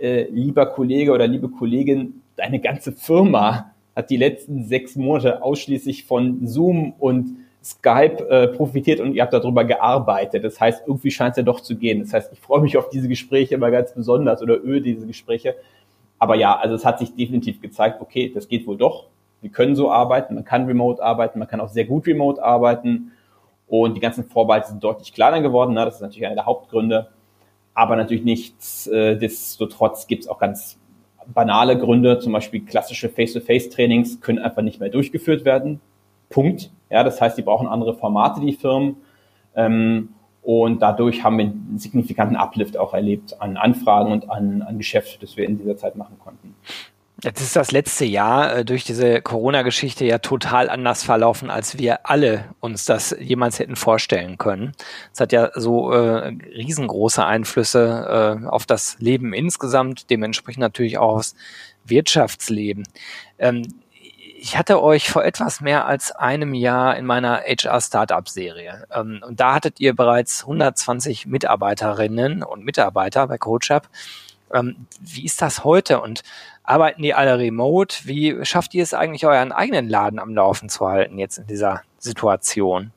äh, 0.01 0.25
lieber 0.31 0.67
Kollege 0.67 1.13
oder 1.13 1.27
liebe 1.27 1.49
Kollegin, 1.49 2.23
deine 2.37 2.61
ganze 2.61 2.93
Firma 2.93 3.74
hat 3.96 4.11
die 4.11 4.17
letzten 4.17 4.64
sechs 4.64 4.96
Monate 4.96 5.43
ausschließlich 5.43 6.05
von 6.05 6.46
Zoom 6.46 6.94
und 6.99 7.37
Skype 7.64 8.29
äh, 8.29 8.49
profitiert 8.49 9.00
und 9.00 9.14
ihr 9.14 9.23
habt 9.23 9.32
darüber 9.32 9.64
gearbeitet. 9.64 10.44
Das 10.44 10.61
heißt, 10.61 10.82
irgendwie 10.87 11.11
scheint 11.11 11.32
es 11.32 11.37
ja 11.38 11.43
doch 11.43 11.61
zu 11.61 11.76
gehen. 11.76 12.00
Das 12.00 12.12
heißt, 12.12 12.32
ich 12.32 12.41
freue 12.41 12.61
mich 12.61 12.76
auf 12.76 12.91
diese 12.91 13.08
Gespräche 13.08 13.55
immer 13.55 13.70
ganz 13.70 13.94
besonders 13.94 14.43
oder 14.43 14.62
öde 14.62 14.82
diese 14.82 15.06
Gespräche. 15.06 15.56
Aber 16.19 16.35
ja, 16.35 16.56
also 16.56 16.75
es 16.75 16.85
hat 16.85 16.99
sich 16.99 17.14
definitiv 17.14 17.61
gezeigt, 17.61 18.00
okay, 18.00 18.31
das 18.35 18.49
geht 18.49 18.67
wohl 18.67 18.76
doch. 18.76 19.06
Wir 19.41 19.50
können 19.50 19.76
so 19.76 19.91
arbeiten, 19.91 20.35
man 20.35 20.44
kann 20.44 20.67
remote 20.67 21.02
arbeiten, 21.02 21.38
man 21.38 21.49
kann 21.49 21.61
auch 21.61 21.69
sehr 21.69 21.85
gut 21.85 22.06
remote 22.06 22.43
arbeiten. 22.43 23.12
Und 23.67 23.94
die 23.97 24.00
ganzen 24.00 24.25
Vorbehalte 24.25 24.69
sind 24.69 24.85
deutlich 24.85 25.12
kleiner 25.14 25.40
geworden. 25.40 25.75
Ne? 25.75 25.85
Das 25.85 25.97
ist 25.97 26.00
natürlich 26.02 26.26
einer 26.26 26.37
der 26.37 26.47
Hauptgründe. 26.47 27.08
Aber 27.73 27.97
natürlich 27.97 28.25
nichts, 28.25 28.87
äh, 28.87 29.17
destotrotz 29.17 30.06
gibt 30.06 30.25
es 30.25 30.29
auch 30.29 30.38
ganz 30.38 30.79
banale 31.32 31.79
Gründe, 31.79 32.19
zum 32.19 32.32
Beispiel 32.32 32.65
klassische 32.65 33.09
Face-to-Face-Trainings 33.09 34.21
können 34.21 34.38
einfach 34.38 34.62
nicht 34.62 34.81
mehr 34.81 34.91
durchgeführt 34.91 35.45
werden. 35.45 35.81
Punkt. 36.28 36.71
Ja, 36.90 37.02
das 37.04 37.21
heißt, 37.21 37.38
die 37.38 37.43
brauchen 37.43 37.66
andere 37.66 37.95
Formate, 37.95 38.40
die 38.40 38.52
Firmen. 38.52 38.97
Ähm, 39.54 40.11
und 40.43 40.83
dadurch 40.83 41.25
haben 41.25 41.38
wir 41.38 41.47
einen 41.47 41.78
signifikanten 41.78 42.37
Uplift 42.37 42.76
auch 42.76 42.93
erlebt 42.93 43.40
an 43.40 43.57
Anfragen 43.57 44.12
und 44.12 44.31
an, 44.31 44.62
an 44.62 44.76
Geschäft, 44.76 45.23
das 45.23 45.37
wir 45.37 45.47
in 45.47 45.57
dieser 45.59 45.76
Zeit 45.76 45.97
machen 45.97 46.19
konnten. 46.19 46.54
Jetzt 47.25 47.40
ist 47.40 47.57
das 47.57 47.73
letzte 47.73 48.04
Jahr 48.04 48.54
äh, 48.54 48.64
durch 48.66 48.85
diese 48.85 49.23
Corona-Geschichte 49.23 50.04
ja 50.04 50.19
total 50.19 50.69
anders 50.69 51.02
verlaufen, 51.02 51.49
als 51.49 51.78
wir 51.78 52.07
alle 52.07 52.54
uns 52.61 52.85
das 52.85 53.16
jemals 53.19 53.59
hätten 53.59 53.76
vorstellen 53.76 54.37
können. 54.37 54.73
Es 55.11 55.21
hat 55.21 55.33
ja 55.33 55.50
so 55.54 55.90
äh, 55.90 56.37
riesengroße 56.54 57.25
Einflüsse 57.25 58.43
äh, 58.45 58.47
auf 58.47 58.66
das 58.66 58.99
Leben 58.99 59.33
insgesamt, 59.33 60.11
dementsprechend 60.11 60.61
natürlich 60.61 60.99
auch 60.99 61.16
aufs 61.16 61.35
Wirtschaftsleben. 61.87 62.87
Ähm, 63.38 63.73
ich 64.38 64.59
hatte 64.59 64.83
euch 64.83 65.09
vor 65.09 65.25
etwas 65.25 65.62
mehr 65.62 65.87
als 65.87 66.12
einem 66.12 66.52
Jahr 66.52 66.95
in 66.95 67.07
meiner 67.07 67.40
HR-Startup-Serie. 67.40 68.87
Ähm, 68.95 69.23
und 69.26 69.40
da 69.40 69.54
hattet 69.54 69.81
ihr 69.81 69.97
bereits 69.97 70.43
120 70.43 71.25
Mitarbeiterinnen 71.25 72.43
und 72.43 72.66
Mitarbeiter 72.66 73.26
bei 73.28 73.38
CoachUp. 73.38 73.88
Ähm, 74.52 74.87
wie 75.00 75.25
ist 75.25 75.40
das 75.40 75.64
heute 75.64 76.02
und 76.02 76.23
arbeiten 76.64 77.02
die 77.02 77.14
alle 77.14 77.38
remote? 77.38 77.97
Wie 78.04 78.44
schafft 78.44 78.75
ihr 78.75 78.83
es 78.83 78.94
eigentlich, 78.94 79.25
euren 79.26 79.52
eigenen 79.52 79.88
Laden 79.88 80.18
am 80.18 80.35
Laufen 80.35 80.68
zu 80.68 80.87
halten 80.87 81.18
jetzt 81.18 81.38
in 81.38 81.47
dieser 81.47 81.83
Situation? 81.99 82.90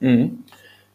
Mhm. 0.00 0.44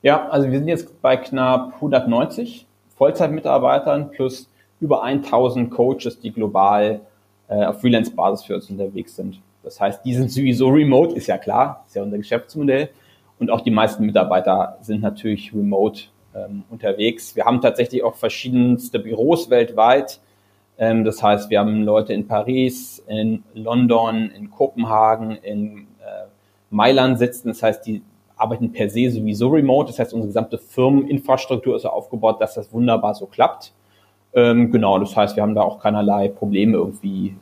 Ja, 0.01 0.27
also 0.29 0.51
wir 0.51 0.59
sind 0.59 0.67
jetzt 0.67 1.01
bei 1.01 1.15
knapp 1.17 1.75
190 1.75 2.67
Vollzeitmitarbeitern 2.97 4.11
plus 4.11 4.49
über 4.79 5.03
1000 5.03 5.71
Coaches, 5.71 6.19
die 6.19 6.31
global 6.31 7.01
äh, 7.47 7.65
auf 7.65 7.81
Freelance-Basis 7.81 8.45
für 8.45 8.55
uns 8.55 8.69
unterwegs 8.69 9.15
sind. 9.15 9.39
Das 9.63 9.79
heißt, 9.81 10.05
die 10.05 10.13
sind 10.13 10.31
sowieso 10.31 10.67
remote, 10.67 11.15
ist 11.15 11.27
ja 11.27 11.37
klar, 11.37 11.83
ist 11.87 11.95
ja 11.95 12.03
unser 12.03 12.17
Geschäftsmodell. 12.17 12.89
Und 13.39 13.51
auch 13.51 13.61
die 13.61 13.71
meisten 13.71 14.05
Mitarbeiter 14.05 14.77
sind 14.81 15.01
natürlich 15.01 15.53
remote 15.53 16.03
ähm, 16.35 16.63
unterwegs. 16.69 17.35
Wir 17.35 17.45
haben 17.45 17.61
tatsächlich 17.61 18.03
auch 18.03 18.15
verschiedenste 18.15 18.99
Büros 18.99 19.49
weltweit. 19.49 20.19
Ähm, 20.77 21.03
das 21.03 21.21
heißt, 21.21 21.49
wir 21.49 21.59
haben 21.59 21.83
Leute 21.83 22.13
in 22.13 22.27
Paris, 22.27 23.03
in 23.07 23.43
London, 23.53 24.31
in 24.31 24.51
Kopenhagen, 24.51 25.31
in 25.31 25.87
äh, 25.99 26.27
Mailand 26.69 27.17
sitzen. 27.17 27.49
Das 27.49 27.63
heißt, 27.63 27.85
die 27.85 28.01
arbeiten 28.35 28.71
per 28.71 28.89
se 28.89 29.09
sowieso 29.09 29.49
remote. 29.49 29.87
Das 29.87 29.99
heißt, 29.99 30.13
unsere 30.13 30.27
gesamte 30.27 30.57
Firmeninfrastruktur 30.57 31.75
ist 31.77 31.83
so 31.83 31.89
aufgebaut, 31.89 32.41
dass 32.41 32.55
das 32.55 32.71
wunderbar 32.73 33.15
so 33.15 33.25
klappt. 33.25 33.73
Ähm, 34.33 34.71
genau, 34.71 34.99
das 34.99 35.15
heißt, 35.15 35.35
wir 35.37 35.43
haben 35.43 35.55
da 35.55 35.61
auch 35.61 35.79
keinerlei 35.79 36.27
Probleme 36.27 36.73
irgendwie 36.77 37.35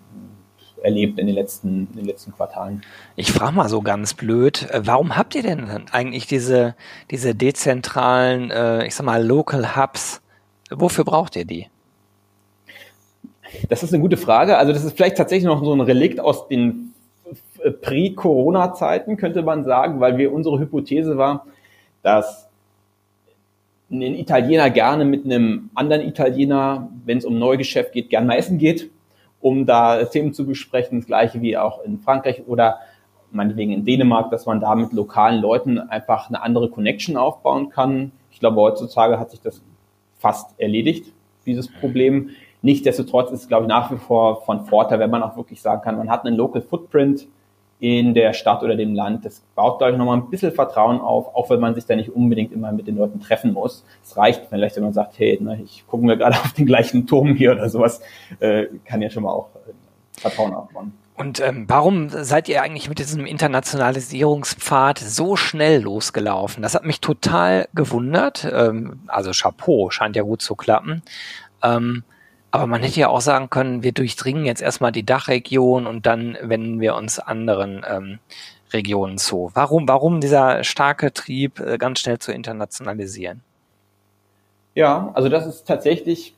erlebt 0.84 1.18
in 1.18 1.28
den 1.28 1.36
letzten, 1.36 1.88
in 1.92 1.98
den 1.98 2.06
letzten 2.06 2.34
Quartalen. 2.34 2.84
Ich 3.16 3.32
frage 3.32 3.56
mal 3.56 3.70
so 3.70 3.82
ganz 3.82 4.14
blöd, 4.14 4.70
äh, 4.70 4.82
warum 4.84 5.18
habt 5.18 5.34
ihr 5.34 5.42
denn 5.42 5.68
eigentlich 5.92 6.28
diese, 6.28 6.76
diese 7.10 7.34
dezentralen, 7.34 8.52
äh, 8.52 8.86
ich 8.86 8.94
sag 8.94 9.06
mal, 9.06 9.26
Local 9.26 9.76
Hubs? 9.76 10.22
Wofür 10.70 11.06
braucht 11.06 11.36
ihr 11.36 11.46
die? 11.46 11.68
Das 13.70 13.84
ist 13.84 13.94
eine 13.94 14.02
gute 14.02 14.18
Frage. 14.18 14.58
Also 14.58 14.74
das 14.74 14.84
ist 14.84 14.96
vielleicht 14.96 15.18
tatsächlich 15.18 15.46
noch 15.46 15.64
so 15.64 15.74
ein 15.74 15.82
Relikt 15.82 16.20
aus 16.20 16.48
den 16.48 16.94
Pre-Corona-Zeiten, 17.82 19.18
könnte 19.18 19.42
man 19.42 19.64
sagen, 19.64 20.00
weil 20.00 20.18
wir 20.18 20.34
unsere 20.34 20.60
Hypothese 20.60 21.18
war, 21.18 21.46
dass 22.02 22.50
ein 23.90 24.02
Italiener 24.02 24.70
gerne 24.70 25.06
mit 25.06 25.26
einem 25.26 25.70
anderen 25.76 26.02
Italiener, 26.04 26.90
wenn 27.06 27.20
es 27.20 27.26
um 27.26 27.38
Neugeschäft 27.38 27.94
geht, 27.94 28.10
gern 28.10 28.26
mal 28.26 28.38
essen 28.38 28.58
geht, 28.58 28.90
um 29.40 29.66
da 29.66 30.04
Themen 30.06 30.34
zu 30.34 30.46
besprechen. 30.46 31.00
Das 31.00 31.08
gleiche 31.08 31.42
wie 31.42 31.58
auch 31.58 31.84
in 31.84 32.00
Frankreich 32.00 32.44
oder 32.48 32.80
meinetwegen 33.32 33.72
in 33.72 33.86
Dänemark, 33.86 34.32
dass 34.32 34.46
man 34.46 34.60
da 34.60 34.76
mit 34.76 34.94
lokalen 34.94 35.42
Leuten 35.42 35.80
einfach 35.80 36.30
eine 36.30 36.42
andere 36.42 36.70
Connection 36.70 37.18
aufbauen 37.18 37.70
kann. 37.70 38.12
Ich 38.32 38.40
glaube, 38.40 38.62
heutzutage 38.62 39.20
hat 39.20 39.32
sich 39.32 39.42
das 39.42 39.62
fast 40.18 40.60
erledigt, 40.60 41.12
dieses 41.46 41.68
Problem. 41.68 42.30
Nichtsdestotrotz 42.64 43.30
ist 43.32 43.42
es, 43.42 43.48
glaube 43.50 43.66
ich, 43.66 43.68
nach 43.68 43.92
wie 43.92 43.98
vor 43.98 44.42
von 44.46 44.66
Vorteil, 44.66 44.98
wenn 44.98 45.12
man 45.12 45.22
auch 45.22 45.36
wirklich 45.36 45.62
sagen 45.62 45.82
kann, 45.82 45.98
man 45.98 46.10
hat 46.10 46.26
einen 46.26 46.38
Local 46.38 46.62
Footprint 46.62 47.28
in 47.80 48.14
der 48.14 48.32
Stadt 48.32 48.64
oder 48.64 48.78
dem 48.78 48.96
Land. 48.96 49.26
Das 49.26 49.42
baut, 49.56 49.80
glaube 49.80 49.92
ich, 49.92 49.98
nochmal 49.98 50.16
ein 50.16 50.30
bisschen 50.30 50.54
Vertrauen 50.54 51.02
auf, 51.02 51.36
auch 51.36 51.50
wenn 51.50 51.60
man 51.60 51.76
sich 51.76 51.86
da 51.86 51.98
nicht 51.98 52.10
unbedingt 52.10 52.54
immer 52.54 52.72
mit 52.72 52.88
den 52.88 52.96
Leuten 52.96 53.20
treffen 53.20 53.52
muss. 53.52 53.84
Es 54.02 54.16
reicht 54.16 54.46
vielleicht, 54.50 54.78
wenn 54.78 54.84
man 54.84 54.94
sagt, 54.94 55.20
hey, 55.20 55.38
ne, 55.42 55.60
ich 55.62 55.86
gucke 55.86 56.06
mir 56.06 56.16
gerade 56.16 56.36
auf 56.44 56.54
den 56.54 56.66
gleichen 56.66 57.06
Turm 57.06 57.36
hier 57.36 57.52
oder 57.52 57.70
sowas, 57.70 58.02
äh, 58.40 58.68
kann 58.86 59.02
ja 59.02 59.10
schon 59.10 59.24
mal 59.24 59.32
auch 59.32 59.50
äh, 59.68 59.74
Vertrauen 60.22 60.54
aufbauen. 60.54 60.94
Und 61.18 61.42
ähm, 61.42 61.66
warum 61.68 62.08
seid 62.08 62.48
ihr 62.48 62.62
eigentlich 62.62 62.88
mit 62.88 63.00
diesem 63.00 63.26
Internationalisierungspfad 63.26 65.00
so 65.00 65.36
schnell 65.36 65.82
losgelaufen? 65.82 66.64
Das 66.64 66.76
hat 66.76 66.86
mich 66.86 67.02
total 67.02 67.68
gewundert. 67.76 68.50
Ähm, 68.50 69.02
also 69.08 69.32
Chapeau, 69.32 69.90
scheint 69.90 70.16
ja 70.16 70.24
gut 70.24 70.42
zu 70.42 70.56
klappen. 70.56 71.04
Ähm, 71.62 72.04
aber 72.54 72.68
man 72.68 72.84
hätte 72.84 73.00
ja 73.00 73.08
auch 73.10 73.20
sagen 73.20 73.50
können, 73.50 73.82
wir 73.82 73.94
durchdringen 73.94 74.46
jetzt 74.46 74.62
erstmal 74.62 74.92
die 74.92 75.04
Dachregion 75.04 75.88
und 75.88 76.06
dann 76.06 76.38
wenden 76.40 76.80
wir 76.80 76.94
uns 76.94 77.18
anderen 77.18 77.84
ähm, 77.90 78.20
Regionen 78.72 79.18
zu. 79.18 79.50
Warum, 79.56 79.88
warum 79.88 80.22
dieser 80.22 80.64
starke 80.64 81.12
Trieb, 81.12 81.60
äh, 81.60 81.80
ganz 81.80 82.00
schnell 82.00 82.20
zu 82.20 82.32
internationalisieren? 82.32 83.42
Ja, 84.76 85.10
also 85.16 85.30
das 85.30 85.48
ist 85.48 85.68
tatsächlich 85.68 86.36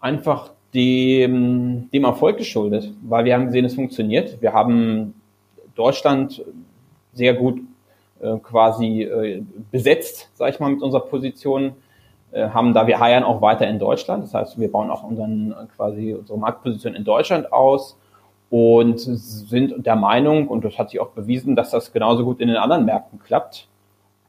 einfach 0.00 0.50
dem, 0.74 1.88
dem 1.92 2.04
Erfolg 2.04 2.36
geschuldet, 2.36 2.92
weil 3.00 3.24
wir 3.24 3.32
haben 3.32 3.46
gesehen, 3.46 3.64
es 3.64 3.74
funktioniert. 3.74 4.42
Wir 4.42 4.52
haben 4.52 5.14
Deutschland 5.74 6.44
sehr 7.14 7.32
gut 7.32 7.62
äh, 8.20 8.36
quasi 8.42 9.04
äh, 9.04 9.42
besetzt, 9.70 10.28
sage 10.34 10.52
ich 10.52 10.60
mal, 10.60 10.72
mit 10.72 10.82
unserer 10.82 11.06
Position. 11.06 11.72
Äh, 12.32 12.48
haben 12.48 12.74
da 12.74 12.86
wir 12.86 13.00
heiern 13.00 13.24
auch 13.24 13.40
weiter 13.40 13.66
in 13.66 13.78
Deutschland, 13.78 14.24
das 14.24 14.34
heißt, 14.34 14.60
wir 14.60 14.70
bauen 14.70 14.90
auch 14.90 15.02
unseren 15.02 15.54
quasi 15.76 16.14
unsere 16.14 16.38
Marktposition 16.38 16.94
in 16.94 17.04
Deutschland 17.04 17.52
aus 17.52 17.98
und 18.50 18.98
sind 18.98 19.86
der 19.86 19.96
Meinung 19.96 20.48
und 20.48 20.64
das 20.64 20.78
hat 20.78 20.90
sich 20.90 21.00
auch 21.00 21.10
bewiesen, 21.10 21.56
dass 21.56 21.70
das 21.70 21.92
genauso 21.92 22.24
gut 22.24 22.40
in 22.40 22.48
den 22.48 22.56
anderen 22.56 22.84
Märkten 22.84 23.18
klappt. 23.18 23.68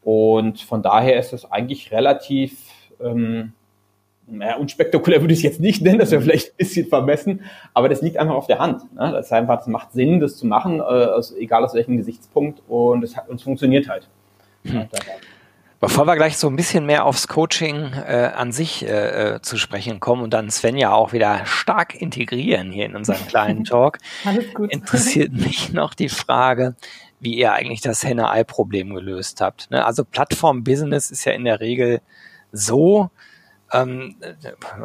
Und 0.01 0.61
von 0.61 0.81
daher 0.81 1.19
ist 1.19 1.33
es 1.33 1.49
eigentlich 1.51 1.91
relativ 1.91 2.57
ähm, 3.01 3.53
naja, 4.31 4.57
unspektakulär 4.57 5.21
würde 5.21 5.33
ich 5.33 5.39
es 5.39 5.43
jetzt 5.43 5.59
nicht 5.59 5.81
nennen, 5.81 5.99
das 5.99 6.11
wäre 6.11 6.21
vielleicht 6.21 6.51
ein 6.51 6.57
bisschen 6.57 6.87
vermessen, 6.87 7.41
aber 7.73 7.89
das 7.89 8.01
liegt 8.01 8.17
einfach 8.17 8.35
auf 8.35 8.47
der 8.47 8.59
Hand. 8.59 8.83
Ne? 8.93 9.11
Das, 9.11 9.27
ist 9.27 9.33
einfach, 9.33 9.57
das 9.57 9.67
macht 9.67 9.91
Sinn, 9.91 10.19
das 10.19 10.37
zu 10.37 10.45
machen, 10.45 10.79
äh, 10.79 10.83
aus, 10.83 11.35
egal 11.35 11.63
aus 11.63 11.73
welchem 11.73 11.97
Gesichtspunkt 11.97 12.61
und 12.67 13.03
es, 13.03 13.17
hat, 13.17 13.29
und 13.29 13.35
es 13.35 13.43
funktioniert 13.43 13.89
halt. 13.89 14.07
Hm. 14.63 14.87
Bevor 15.79 16.05
wir 16.05 16.15
gleich 16.17 16.37
so 16.37 16.47
ein 16.47 16.57
bisschen 16.57 16.85
mehr 16.85 17.05
aufs 17.05 17.29
Coaching 17.29 17.93
äh, 17.93 18.31
an 18.35 18.51
sich 18.51 18.85
äh, 18.85 19.35
äh, 19.35 19.41
zu 19.41 19.57
sprechen 19.57 20.01
kommen 20.01 20.23
und 20.23 20.33
dann 20.33 20.49
Sven 20.49 20.75
ja 20.75 20.91
auch 20.91 21.13
wieder 21.13 21.45
stark 21.45 21.95
integrieren 21.95 22.71
hier 22.71 22.85
in 22.85 22.97
unseren 22.97 23.25
kleinen 23.27 23.63
Talk, 23.63 23.99
interessiert 24.69 25.31
mich 25.33 25.71
noch 25.71 25.93
die 25.93 26.09
Frage, 26.09 26.75
wie 27.21 27.35
ihr 27.35 27.53
eigentlich 27.53 27.79
das 27.79 28.03
Henne-Ei-Problem 28.03 28.93
gelöst 28.93 29.39
habt. 29.39 29.71
Ne? 29.71 29.85
Also 29.85 30.03
Plattform-Business 30.03 31.11
ist 31.11 31.23
ja 31.23 31.31
in 31.31 31.45
der 31.45 31.61
Regel 31.61 32.01
so, 32.51 33.09
ähm, 33.71 34.17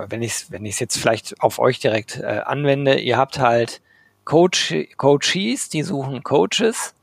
wenn 0.08 0.22
ich 0.22 0.32
es 0.32 0.52
wenn 0.52 0.64
ich's 0.64 0.78
jetzt 0.78 0.98
vielleicht 0.98 1.40
auf 1.40 1.58
euch 1.58 1.80
direkt 1.80 2.20
äh, 2.20 2.42
anwende, 2.44 3.00
ihr 3.00 3.16
habt 3.16 3.40
halt 3.40 3.80
Coach, 4.24 4.74
Coaches, 4.96 5.68
die 5.70 5.82
suchen 5.82 6.22
Coaches, 6.22 6.94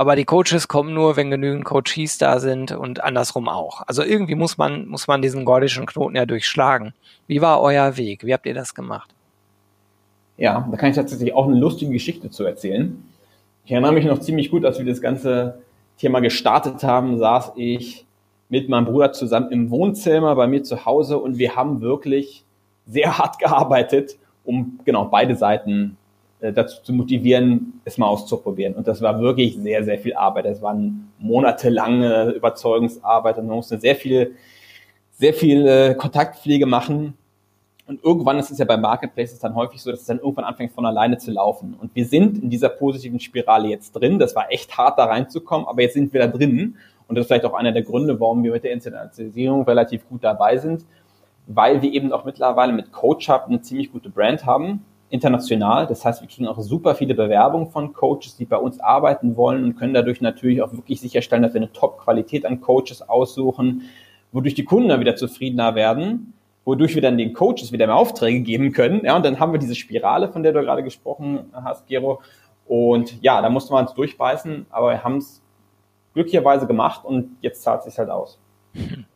aber 0.00 0.16
die 0.16 0.24
Coaches 0.24 0.66
kommen 0.66 0.94
nur, 0.94 1.18
wenn 1.18 1.30
genügend 1.30 1.66
Coaches 1.66 2.16
da 2.16 2.40
sind 2.40 2.72
und 2.72 3.04
andersrum 3.04 3.50
auch. 3.50 3.82
Also 3.86 4.02
irgendwie 4.02 4.34
muss 4.34 4.56
man, 4.56 4.88
muss 4.88 5.06
man 5.08 5.20
diesen 5.20 5.44
gordischen 5.44 5.84
Knoten 5.84 6.16
ja 6.16 6.24
durchschlagen. 6.24 6.94
Wie 7.26 7.42
war 7.42 7.60
euer 7.60 7.98
Weg? 7.98 8.24
Wie 8.24 8.32
habt 8.32 8.46
ihr 8.46 8.54
das 8.54 8.74
gemacht? 8.74 9.10
Ja, 10.38 10.66
da 10.70 10.76
kann 10.78 10.88
ich 10.88 10.96
tatsächlich 10.96 11.34
auch 11.34 11.46
eine 11.46 11.58
lustige 11.58 11.92
Geschichte 11.92 12.30
zu 12.30 12.44
erzählen. 12.44 13.04
Ich 13.66 13.72
erinnere 13.72 13.92
mich 13.92 14.06
noch 14.06 14.20
ziemlich 14.20 14.50
gut, 14.50 14.64
als 14.64 14.78
wir 14.78 14.86
das 14.86 15.02
ganze 15.02 15.58
Thema 15.98 16.20
gestartet 16.20 16.82
haben, 16.82 17.18
saß 17.18 17.52
ich 17.56 18.06
mit 18.48 18.70
meinem 18.70 18.86
Bruder 18.86 19.12
zusammen 19.12 19.52
im 19.52 19.70
Wohnzimmer 19.70 20.34
bei 20.34 20.46
mir 20.46 20.62
zu 20.62 20.86
Hause 20.86 21.18
und 21.18 21.36
wir 21.36 21.56
haben 21.56 21.82
wirklich 21.82 22.42
sehr 22.86 23.18
hart 23.18 23.38
gearbeitet, 23.38 24.16
um 24.44 24.80
genau 24.86 25.04
beide 25.04 25.36
Seiten 25.36 25.98
dazu 26.40 26.82
zu 26.82 26.92
motivieren, 26.92 27.80
es 27.84 27.98
mal 27.98 28.06
auszuprobieren. 28.06 28.74
Und 28.74 28.88
das 28.88 29.02
war 29.02 29.20
wirklich 29.20 29.56
sehr, 29.58 29.84
sehr 29.84 29.98
viel 29.98 30.14
Arbeit. 30.14 30.46
Es 30.46 30.62
waren 30.62 31.12
monatelange 31.18 32.30
Überzeugungsarbeit 32.30 33.38
und 33.38 33.46
man 33.46 33.56
musste 33.56 33.78
sehr 33.78 33.96
viel, 33.96 34.34
sehr 35.12 35.34
viel 35.34 35.66
äh, 35.66 35.94
Kontaktpflege 35.94 36.66
machen. 36.66 37.14
Und 37.86 38.02
irgendwann 38.04 38.38
ist 38.38 38.50
es 38.50 38.58
ja 38.58 38.64
bei 38.64 38.76
Marketplaces 38.76 39.40
dann 39.40 39.54
häufig 39.54 39.82
so, 39.82 39.90
dass 39.90 40.00
es 40.00 40.06
dann 40.06 40.18
irgendwann 40.18 40.44
anfängt 40.44 40.72
von 40.72 40.86
alleine 40.86 41.18
zu 41.18 41.32
laufen. 41.32 41.76
Und 41.78 41.94
wir 41.94 42.06
sind 42.06 42.42
in 42.42 42.48
dieser 42.48 42.68
positiven 42.68 43.18
Spirale 43.18 43.68
jetzt 43.68 43.92
drin. 43.92 44.18
Das 44.18 44.36
war 44.36 44.50
echt 44.50 44.78
hart 44.78 44.98
da 44.98 45.06
reinzukommen, 45.06 45.66
aber 45.66 45.82
jetzt 45.82 45.94
sind 45.94 46.12
wir 46.12 46.20
da 46.20 46.28
drin. 46.28 46.76
Und 47.08 47.16
das 47.16 47.24
ist 47.24 47.26
vielleicht 47.26 47.44
auch 47.44 47.54
einer 47.54 47.72
der 47.72 47.82
Gründe, 47.82 48.20
warum 48.20 48.44
wir 48.44 48.52
mit 48.52 48.62
der 48.62 48.72
Internationalisierung 48.72 49.64
relativ 49.64 50.08
gut 50.08 50.22
dabei 50.22 50.56
sind, 50.58 50.84
weil 51.48 51.82
wir 51.82 51.92
eben 51.92 52.12
auch 52.12 52.24
mittlerweile 52.24 52.72
mit 52.72 52.92
CoachUp 52.92 53.46
eine 53.48 53.60
ziemlich 53.60 53.90
gute 53.90 54.08
Brand 54.08 54.46
haben, 54.46 54.84
international. 55.10 55.86
Das 55.86 56.04
heißt, 56.04 56.22
wir 56.22 56.28
kriegen 56.28 56.46
auch 56.46 56.58
super 56.60 56.94
viele 56.94 57.14
Bewerbungen 57.14 57.66
von 57.68 57.92
Coaches, 57.92 58.36
die 58.36 58.46
bei 58.46 58.56
uns 58.56 58.80
arbeiten 58.80 59.36
wollen 59.36 59.64
und 59.64 59.76
können 59.76 59.92
dadurch 59.92 60.20
natürlich 60.20 60.62
auch 60.62 60.72
wirklich 60.72 61.00
sicherstellen, 61.00 61.42
dass 61.42 61.52
wir 61.52 61.60
eine 61.60 61.72
Top-Qualität 61.72 62.46
an 62.46 62.60
Coaches 62.60 63.02
aussuchen, 63.02 63.82
wodurch 64.32 64.54
die 64.54 64.64
Kunden 64.64 64.88
dann 64.88 65.00
wieder 65.00 65.16
zufriedener 65.16 65.74
werden, 65.74 66.32
wodurch 66.64 66.94
wir 66.94 67.02
dann 67.02 67.18
den 67.18 67.34
Coaches 67.34 67.72
wieder 67.72 67.86
mehr 67.86 67.96
Aufträge 67.96 68.40
geben 68.40 68.72
können. 68.72 69.04
Ja, 69.04 69.16
und 69.16 69.24
dann 69.24 69.40
haben 69.40 69.52
wir 69.52 69.58
diese 69.58 69.74
Spirale, 69.74 70.28
von 70.28 70.42
der 70.42 70.52
du 70.52 70.60
gerade 70.62 70.84
gesprochen 70.84 71.50
hast, 71.52 71.86
Gero. 71.88 72.20
Und 72.66 73.20
ja, 73.20 73.42
da 73.42 73.50
musste 73.50 73.72
man 73.72 73.86
es 73.86 73.94
durchbeißen, 73.94 74.66
aber 74.70 74.90
wir 74.90 75.02
haben 75.02 75.16
es 75.16 75.42
glücklicherweise 76.14 76.68
gemacht 76.68 77.04
und 77.04 77.36
jetzt 77.40 77.62
zahlt 77.62 77.80
es 77.80 77.86
sich 77.86 77.98
halt 77.98 78.10
aus. 78.10 78.38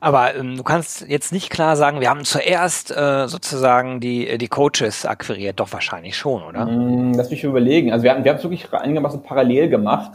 Aber 0.00 0.34
ähm, 0.34 0.56
du 0.56 0.62
kannst 0.62 1.08
jetzt 1.08 1.32
nicht 1.32 1.50
klar 1.50 1.76
sagen, 1.76 2.00
wir 2.00 2.10
haben 2.10 2.24
zuerst 2.24 2.90
äh, 2.90 3.28
sozusagen 3.28 4.00
die, 4.00 4.26
äh, 4.26 4.38
die 4.38 4.48
Coaches 4.48 5.06
akquiriert. 5.06 5.60
Doch 5.60 5.72
wahrscheinlich 5.72 6.16
schon, 6.16 6.42
oder? 6.42 6.66
Mm, 6.66 7.14
lass 7.14 7.30
mich 7.30 7.44
überlegen. 7.44 7.92
Also 7.92 8.02
wir 8.04 8.12
haben 8.12 8.24
wir 8.24 8.30
haben 8.30 8.38
es 8.38 8.44
wirklich 8.44 8.72
einigermaßen 8.72 9.22
parallel 9.22 9.68
gemacht. 9.68 10.12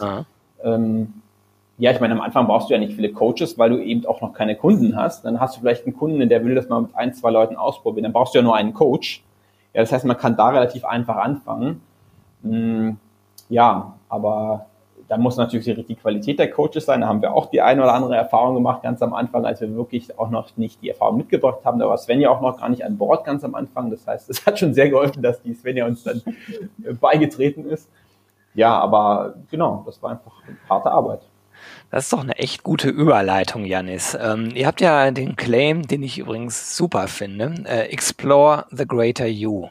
Ähm, 0.63 1.13
ja, 1.77 1.91
ich 1.91 1.99
meine, 1.99 2.15
am 2.15 2.21
Anfang 2.21 2.47
brauchst 2.47 2.69
du 2.69 2.73
ja 2.73 2.79
nicht 2.79 2.93
viele 2.93 3.11
Coaches, 3.11 3.57
weil 3.57 3.69
du 3.69 3.77
eben 3.77 4.05
auch 4.07 4.21
noch 4.21 4.33
keine 4.33 4.55
Kunden 4.55 4.95
hast. 4.95 5.25
Dann 5.25 5.39
hast 5.39 5.55
du 5.55 5.61
vielleicht 5.61 5.85
einen 5.85 5.95
Kunden, 5.95 6.27
der 6.27 6.43
will 6.43 6.55
das 6.55 6.67
mal 6.69 6.81
mit 6.81 6.95
ein, 6.95 7.13
zwei 7.13 7.29
Leuten 7.29 7.55
ausprobieren. 7.55 8.03
Dann 8.03 8.13
brauchst 8.13 8.33
du 8.33 8.39
ja 8.39 8.43
nur 8.43 8.55
einen 8.55 8.73
Coach. 8.73 9.23
Ja, 9.73 9.81
das 9.81 9.91
heißt, 9.91 10.05
man 10.05 10.17
kann 10.17 10.35
da 10.35 10.49
relativ 10.49 10.85
einfach 10.85 11.17
anfangen. 11.17 11.81
Mm, 12.41 12.91
ja, 13.49 13.93
aber 14.09 14.65
da 15.07 15.17
muss 15.17 15.37
natürlich 15.37 15.65
die 15.65 15.71
richtige 15.71 16.01
Qualität 16.01 16.39
der 16.39 16.49
Coaches 16.49 16.85
sein. 16.85 17.01
Da 17.01 17.07
haben 17.07 17.21
wir 17.21 17.33
auch 17.33 17.45
die 17.47 17.61
eine 17.61 17.81
oder 17.81 17.93
andere 17.93 18.15
Erfahrung 18.15 18.55
gemacht, 18.55 18.83
ganz 18.83 19.01
am 19.01 19.13
Anfang, 19.13 19.45
als 19.45 19.61
wir 19.61 19.73
wirklich 19.75 20.17
auch 20.19 20.29
noch 20.29 20.55
nicht 20.57 20.81
die 20.81 20.89
Erfahrung 20.89 21.17
mitgebracht 21.17 21.59
haben. 21.63 21.79
Da 21.79 21.87
war 21.87 21.97
Svenja 21.97 22.29
auch 22.29 22.41
noch 22.41 22.59
gar 22.59 22.69
nicht 22.69 22.83
an 22.83 22.97
Bord 22.97 23.25
ganz 23.25 23.43
am 23.43 23.55
Anfang. 23.55 23.89
Das 23.89 24.05
heißt, 24.05 24.29
es 24.29 24.45
hat 24.45 24.59
schon 24.59 24.73
sehr 24.73 24.89
geholfen, 24.89 25.21
dass 25.21 25.41
die 25.41 25.53
Svenja 25.53 25.85
uns 25.85 26.03
dann 26.03 26.21
beigetreten 26.99 27.65
ist. 27.65 27.89
Ja, 28.53 28.77
aber 28.77 29.35
genau, 29.49 29.83
das 29.85 30.01
war 30.01 30.11
einfach 30.11 30.31
harte 30.69 30.91
Arbeit. 30.91 31.21
Das 31.89 32.05
ist 32.05 32.13
doch 32.13 32.21
eine 32.21 32.35
echt 32.37 32.63
gute 32.63 32.89
Überleitung, 32.89 33.65
Janis. 33.65 34.17
Ähm, 34.19 34.51
ihr 34.53 34.67
habt 34.67 34.81
ja 34.81 35.11
den 35.11 35.35
Claim, 35.35 35.87
den 35.87 36.03
ich 36.03 36.17
übrigens 36.17 36.75
super 36.75 37.07
finde, 37.07 37.63
äh, 37.65 37.87
Explore 37.89 38.65
the 38.71 38.85
Greater 38.85 39.27
You. 39.27 39.67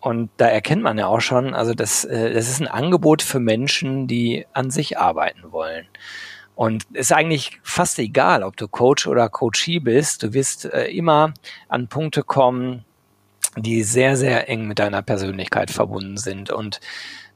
Und 0.00 0.30
da 0.38 0.46
erkennt 0.46 0.82
man 0.82 0.98
ja 0.98 1.06
auch 1.06 1.20
schon, 1.20 1.54
also 1.54 1.74
das, 1.74 2.04
äh, 2.04 2.32
das 2.32 2.48
ist 2.48 2.60
ein 2.60 2.68
Angebot 2.68 3.22
für 3.22 3.38
Menschen, 3.38 4.06
die 4.06 4.46
an 4.52 4.70
sich 4.70 4.98
arbeiten 4.98 5.52
wollen. 5.52 5.86
Und 6.54 6.84
ist 6.92 7.12
eigentlich 7.12 7.58
fast 7.62 7.98
egal, 7.98 8.42
ob 8.42 8.56
du 8.56 8.68
Coach 8.68 9.06
oder 9.06 9.28
Coachee 9.28 9.78
bist. 9.78 10.22
Du 10.22 10.34
wirst 10.34 10.66
äh, 10.66 10.86
immer 10.86 11.32
an 11.68 11.88
Punkte 11.88 12.22
kommen, 12.22 12.84
die 13.56 13.82
sehr, 13.82 14.16
sehr 14.16 14.48
eng 14.48 14.66
mit 14.66 14.78
deiner 14.78 15.02
Persönlichkeit 15.02 15.70
verbunden 15.70 16.16
sind. 16.16 16.50
Und 16.50 16.80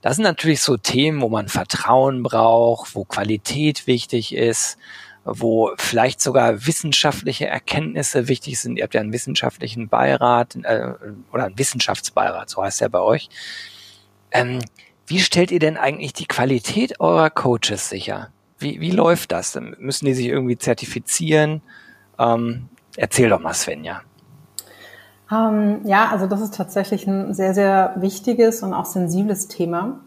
das 0.00 0.16
sind 0.16 0.25
natürlich 0.25 0.61
so 0.61 0.76
Themen, 0.76 1.23
wo 1.23 1.28
man 1.28 1.49
Vertrauen 1.49 2.23
braucht, 2.23 2.94
wo 2.94 3.04
Qualität 3.04 3.87
wichtig 3.87 4.35
ist, 4.35 4.78
wo 5.25 5.73
vielleicht 5.76 6.21
sogar 6.21 6.66
wissenschaftliche 6.66 7.47
Erkenntnisse 7.47 8.28
wichtig 8.28 8.61
sind. 8.61 8.76
Ihr 8.76 8.85
habt 8.85 8.95
ja 8.95 9.00
einen 9.00 9.12
wissenschaftlichen 9.12 9.88
Beirat 9.88 10.57
äh, 10.62 10.93
oder 11.33 11.45
einen 11.47 11.59
Wissenschaftsbeirat, 11.59 12.50
so 12.50 12.62
heißt 12.62 12.83
er 12.83 12.90
bei 12.90 13.00
euch. 13.00 13.28
Ähm, 14.31 14.61
wie 15.07 15.21
stellt 15.21 15.50
ihr 15.50 15.59
denn 15.59 15.76
eigentlich 15.76 16.12
die 16.12 16.26
Qualität 16.26 17.00
eurer 17.00 17.31
Coaches 17.31 17.88
sicher? 17.88 18.28
Wie, 18.59 18.81
wie 18.81 18.90
läuft 18.90 19.33
das? 19.33 19.59
Müssen 19.78 20.07
die 20.07 20.14
sich 20.14 20.26
irgendwie 20.26 20.59
zertifizieren? 20.59 21.62
Ähm, 22.19 22.69
erzähl 22.97 23.28
doch 23.28 23.40
mal, 23.40 23.54
Svenja. 23.54 24.02
Ähm, 25.31 25.81
ja, 25.85 26.09
also 26.09 26.26
das 26.26 26.40
ist 26.40 26.54
tatsächlich 26.54 27.07
ein 27.07 27.35
sehr, 27.35 27.54
sehr 27.54 27.95
wichtiges 27.97 28.62
und 28.62 28.75
auch 28.75 28.85
sensibles 28.85 29.49
Thema, 29.49 30.00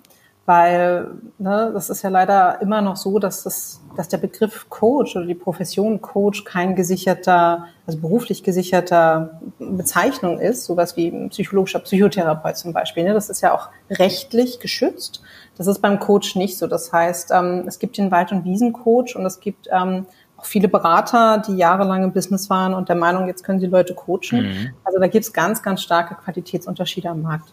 weil 0.47 1.11
ne, 1.39 1.71
das 1.73 1.89
ist 1.89 2.03
ja 2.03 2.09
leider 2.09 2.61
immer 2.61 2.81
noch 2.81 2.95
so, 2.95 3.19
dass, 3.19 3.43
das, 3.43 3.81
dass 3.97 4.07
der 4.07 4.17
Begriff 4.17 4.67
Coach 4.69 5.17
oder 5.17 5.25
die 5.25 5.35
Profession 5.35 6.01
Coach 6.01 6.45
kein 6.45 6.73
gesicherter, 6.73 7.65
also 7.85 7.99
beruflich 7.99 8.43
gesicherter 8.43 9.41
Bezeichnung 9.59 10.39
ist, 10.39 10.63
sowas 10.63 10.95
wie 10.95 11.09
ein 11.09 11.29
psychologischer 11.31 11.79
Psychotherapeut 11.79 12.55
zum 12.55 12.71
Beispiel. 12.71 13.03
Ne? 13.03 13.13
Das 13.13 13.29
ist 13.29 13.41
ja 13.41 13.53
auch 13.53 13.67
rechtlich 13.89 14.61
geschützt. 14.61 15.21
Das 15.57 15.67
ist 15.67 15.81
beim 15.81 15.99
Coach 15.99 16.37
nicht 16.37 16.57
so. 16.57 16.67
Das 16.67 16.93
heißt, 16.93 17.31
ähm, 17.31 17.65
es 17.67 17.77
gibt 17.77 17.97
den 17.97 18.09
Wald- 18.09 18.31
und 18.31 18.45
Wiesencoach 18.45 19.17
und 19.17 19.25
es 19.25 19.41
gibt 19.41 19.67
ähm, 19.69 20.05
auch 20.37 20.45
viele 20.45 20.69
Berater, 20.69 21.43
die 21.45 21.57
jahrelang 21.57 22.05
im 22.05 22.13
Business 22.13 22.49
waren 22.49 22.73
und 22.73 22.87
der 22.87 22.95
Meinung, 22.95 23.27
jetzt 23.27 23.43
können 23.43 23.59
sie 23.59 23.67
Leute 23.67 23.93
coachen. 23.93 24.43
Mhm. 24.43 24.69
Also 24.85 24.97
da 24.97 25.07
gibt 25.07 25.25
es 25.25 25.33
ganz, 25.33 25.61
ganz 25.61 25.81
starke 25.81 26.15
Qualitätsunterschiede 26.15 27.09
am 27.09 27.23
Markt. 27.23 27.51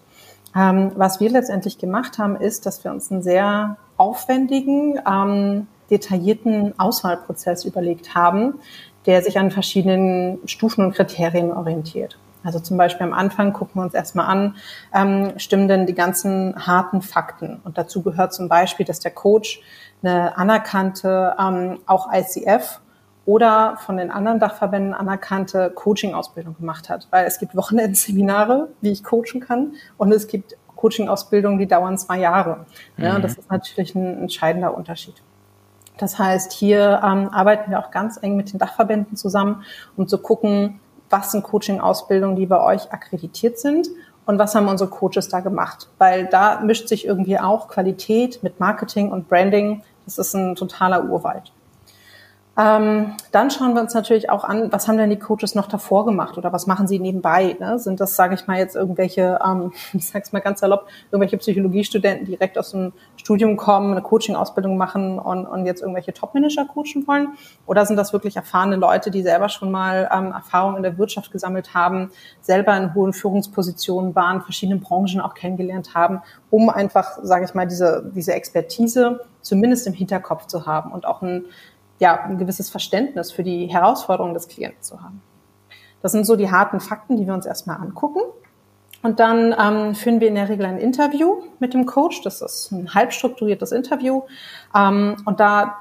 Ähm, 0.57 0.93
was 0.95 1.21
wir 1.21 1.31
letztendlich 1.31 1.79
gemacht 1.79 2.19
haben, 2.19 2.37
ist, 2.37 2.67
dass 2.67 2.85
wir 2.85 2.91
uns 2.91 3.11
einen 3.11 3.23
sehr 3.23 3.77
aufwendigen, 3.97 5.01
ähm, 5.09 5.67
detaillierten 5.91 6.79
Auswahlprozess 6.79 7.65
überlegt 7.65 8.15
haben, 8.15 8.55
der 9.07 9.23
sich 9.23 9.39
an 9.39 9.51
verschiedenen 9.51 10.39
Stufen 10.47 10.85
und 10.85 10.95
Kriterien 10.95 11.53
orientiert. 11.53 12.19
Also 12.43 12.61
zum 12.61 12.77
Beispiel 12.77 13.07
am 13.07 13.15
Anfang 13.15 13.53
gucken 13.53 13.81
wir 13.81 13.85
uns 13.85 13.95
erstmal 13.95 14.27
an, 14.27 14.57
ähm, 14.95 15.33
stimmen 15.39 15.67
denn 15.67 15.87
die 15.87 15.95
ganzen 15.95 16.55
harten 16.67 17.01
Fakten? 17.01 17.61
Und 17.65 17.79
dazu 17.79 18.03
gehört 18.03 18.35
zum 18.35 18.49
Beispiel, 18.49 18.85
dass 18.85 19.01
der 19.01 19.13
Coach 19.13 19.61
eine 20.03 20.37
anerkannte, 20.37 21.35
ähm, 21.39 21.79
auch 21.87 22.09
ICF 22.13 22.81
oder 23.27 23.79
von 23.79 23.97
den 23.97 24.11
anderen 24.11 24.39
Dachverbänden 24.39 24.95
anerkannte 24.95 25.71
Coaching-Ausbildung 25.71 26.57
gemacht 26.57 26.89
hat. 26.89 27.09
Weil 27.11 27.27
es 27.27 27.39
gibt 27.39 27.57
Wochenendseminare, 27.57 28.69
wie 28.81 28.91
ich 28.91 29.03
coachen 29.03 29.41
kann, 29.41 29.75
und 29.97 30.13
es 30.13 30.27
gibt 30.27 30.57
Coaching-Ausbildungen, 30.77 31.59
die 31.59 31.67
dauern 31.67 31.97
zwei 31.97 32.19
Jahre. 32.19 32.67
Mhm. 32.97 33.05
Ja, 33.05 33.19
das 33.19 33.39
ist 33.39 33.51
natürlich 33.51 33.95
ein 33.95 34.23
entscheidender 34.23 34.77
Unterschied. 34.77 35.23
Das 35.97 36.19
heißt, 36.19 36.53
hier 36.53 37.01
ähm, 37.05 37.29
arbeiten 37.33 37.71
wir 37.71 37.79
auch 37.79 37.91
ganz 37.91 38.19
eng 38.21 38.37
mit 38.37 38.53
den 38.53 38.59
Dachverbänden 38.59 39.17
zusammen, 39.17 39.65
um 39.97 40.09
zu 40.09 40.19
gucken, 40.19 40.81
was 41.09 41.31
sind 41.33 41.45
Coaching-Ausbildungen, 41.45 42.37
die 42.37 42.47
bei 42.47 42.61
euch 42.61 42.93
akkreditiert 42.93 43.59
sind 43.59 43.89
und 44.27 44.39
was 44.39 44.55
haben 44.55 44.69
unsere 44.69 44.91
Coaches 44.91 45.29
da 45.29 45.41
gemacht. 45.41 45.89
Weil 45.99 46.27
da 46.27 46.61
mischt 46.61 46.89
sich 46.89 47.07
irgendwie 47.07 47.39
auch 47.39 47.69
Qualität 47.69 48.43
mit 48.43 48.59
Marketing 48.59 49.13
und 49.13 49.29
Branding. 49.29 49.83
Das 50.05 50.19
ist 50.19 50.35
ein 50.35 50.57
totaler 50.57 51.05
Urwald. 51.05 51.53
Ähm, 52.57 53.17
dann 53.33 53.51
schauen 53.51 53.75
wir 53.75 53.81
uns 53.81 53.95
natürlich 53.95 54.31
auch 54.31 54.45
an, 54.45 54.71
was 54.71 54.87
haben 54.87 54.97
denn 54.97 55.11
die 55.11 55.19
Coaches 55.19 55.57
noch 55.57 55.67
davor 55.67 56.05
gemacht 56.05 56.39
oder 56.39 56.53
was 56.53 56.69
machen 56.69 56.87
sie 56.87 57.01
nebenbei? 57.01 57.57
Ne? 57.59 57.81
Sind 57.81 57.99
das, 57.99 58.15
sage 58.15 58.37
ich 58.37 58.47
mal, 58.47 58.59
jetzt 58.59 58.77
irgendwelche, 58.77 59.41
ähm, 59.45 59.73
ich 59.93 60.07
sage 60.07 60.25
es 60.25 60.33
mal 60.33 60.39
ganz 60.39 60.61
salopp, 60.61 60.87
irgendwelche 61.11 61.37
Psychologiestudenten, 61.37 62.27
die 62.27 62.33
direkt 62.33 62.57
aus 62.57 62.71
dem 62.71 62.93
Studium 63.17 63.57
kommen, 63.57 63.91
eine 63.91 64.03
Coaching-Ausbildung 64.03 64.77
machen 64.77 65.19
und, 65.19 65.47
und 65.47 65.67
jetzt 65.67 65.81
irgendwelche 65.81 66.13
Top-Manager 66.13 66.67
coachen 66.67 67.07
wollen? 67.09 67.29
Oder 67.67 67.87
sind 67.87 67.97
das 67.97 68.13
wirklich 68.13 68.37
erfahrene 68.37 68.77
Leute, 68.77 69.11
die 69.11 69.23
selber 69.23 69.49
schon 69.49 69.73
mal 69.73 70.09
ähm, 70.13 70.31
Erfahrung 70.31 70.77
in 70.77 70.85
der 70.85 70.97
Wirtschaft 70.97 71.33
gesammelt 71.33 71.75
haben, 71.75 72.13
selber 72.41 72.77
in 72.77 72.95
hohen 72.95 73.13
Führungspositionen 73.13 74.15
waren, 74.15 74.43
verschiedene 74.43 74.79
Branchen 74.79 75.21
auch 75.21 75.35
kennengelernt 75.35 75.95
haben, 75.95 76.23
um 76.51 76.71
einfach, 76.71 77.19
sage 77.23 77.47
ich 77.47 77.55
mal, 77.55 77.67
diese, 77.67 78.13
diese 78.15 78.33
Expertise 78.33 79.21
zumindest 79.41 79.87
im 79.87 79.93
Hinterkopf 79.93 80.47
zu 80.47 80.67
haben 80.67 80.91
und 80.93 81.07
auch 81.07 81.21
ein 81.21 81.45
ja, 81.99 82.23
ein 82.25 82.39
gewisses 82.39 82.71
Verständnis 82.71 83.33
für 83.33 83.43
die 83.43 83.67
Herausforderungen 83.67 84.35
des 84.35 84.49
Klienten 84.49 84.83
zu 84.83 85.03
haben. 85.03 85.23
Das 86.03 86.13
sind 86.13 86.27
so 86.27 86.37
die 86.37 86.51
harten 86.51 86.81
Fakten, 86.81 87.17
die 87.17 87.27
wir 87.27 87.35
uns 87.35 87.47
erstmal 87.47 87.77
angucken. 87.77 88.21
Und 89.03 89.21
dann 89.21 89.55
ähm, 89.59 89.95
führen 89.95 90.21
wir 90.21 90.29
in 90.29 90.35
der 90.35 90.49
Regel 90.49 90.67
ein 90.67 90.79
Interview 90.79 91.43
mit 91.59 91.75
dem 91.75 91.85
Coach. 91.87 92.23
Das 92.23 92.41
ist 92.41 92.73
ein 92.73 92.95
halb 92.95 93.13
strukturiertes 93.13 93.71
Interview. 93.73 94.23
Ähm, 94.75 95.17
und 95.27 95.41
da 95.41 95.79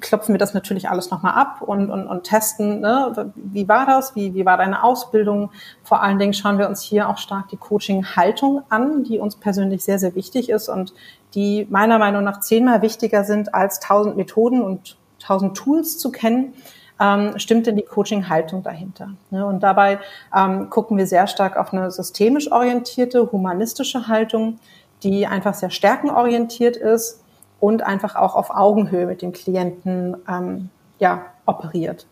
klopfen 0.00 0.34
wir 0.34 0.38
das 0.38 0.54
natürlich 0.54 0.88
alles 0.90 1.10
nochmal 1.10 1.34
ab 1.34 1.62
und, 1.62 1.90
und, 1.90 2.06
und 2.06 2.24
testen, 2.24 2.80
ne? 2.80 3.32
wie 3.34 3.66
war 3.66 3.86
das, 3.86 4.14
wie, 4.14 4.34
wie 4.34 4.44
war 4.44 4.58
deine 4.58 4.82
Ausbildung. 4.84 5.50
Vor 5.82 6.02
allen 6.02 6.18
Dingen 6.18 6.34
schauen 6.34 6.58
wir 6.58 6.68
uns 6.68 6.82
hier 6.82 7.08
auch 7.08 7.16
stark 7.16 7.48
die 7.48 7.56
Coaching-Haltung 7.56 8.62
an, 8.68 9.04
die 9.04 9.18
uns 9.18 9.36
persönlich 9.36 9.82
sehr, 9.82 9.98
sehr 9.98 10.14
wichtig 10.14 10.50
ist 10.50 10.68
und 10.68 10.92
die 11.34 11.66
meiner 11.70 11.98
Meinung 11.98 12.24
nach 12.24 12.40
zehnmal 12.40 12.82
wichtiger 12.82 13.24
sind 13.24 13.54
als 13.54 13.80
tausend 13.80 14.16
Methoden 14.16 14.60
und 14.62 14.96
tausend 15.30 15.56
Tools 15.56 15.96
zu 15.96 16.10
kennen, 16.10 16.54
ähm, 16.98 17.38
stimmt 17.38 17.66
denn 17.66 17.76
die 17.76 17.82
Coaching-Haltung 17.82 18.62
dahinter? 18.62 19.10
Ne? 19.30 19.46
Und 19.46 19.62
dabei 19.62 20.00
ähm, 20.36 20.68
gucken 20.70 20.98
wir 20.98 21.06
sehr 21.06 21.26
stark 21.28 21.56
auf 21.56 21.72
eine 21.72 21.90
systemisch 21.90 22.50
orientierte, 22.50 23.30
humanistische 23.30 24.08
Haltung, 24.08 24.58
die 25.02 25.26
einfach 25.26 25.54
sehr 25.54 25.70
stärkenorientiert 25.70 26.76
ist 26.76 27.22
und 27.60 27.82
einfach 27.82 28.16
auch 28.16 28.34
auf 28.34 28.50
Augenhöhe 28.50 29.06
mit 29.06 29.22
dem 29.22 29.32
Klienten 29.32 30.16
ähm, 30.28 30.68
ja, 30.98 31.26
operiert. 31.46 32.06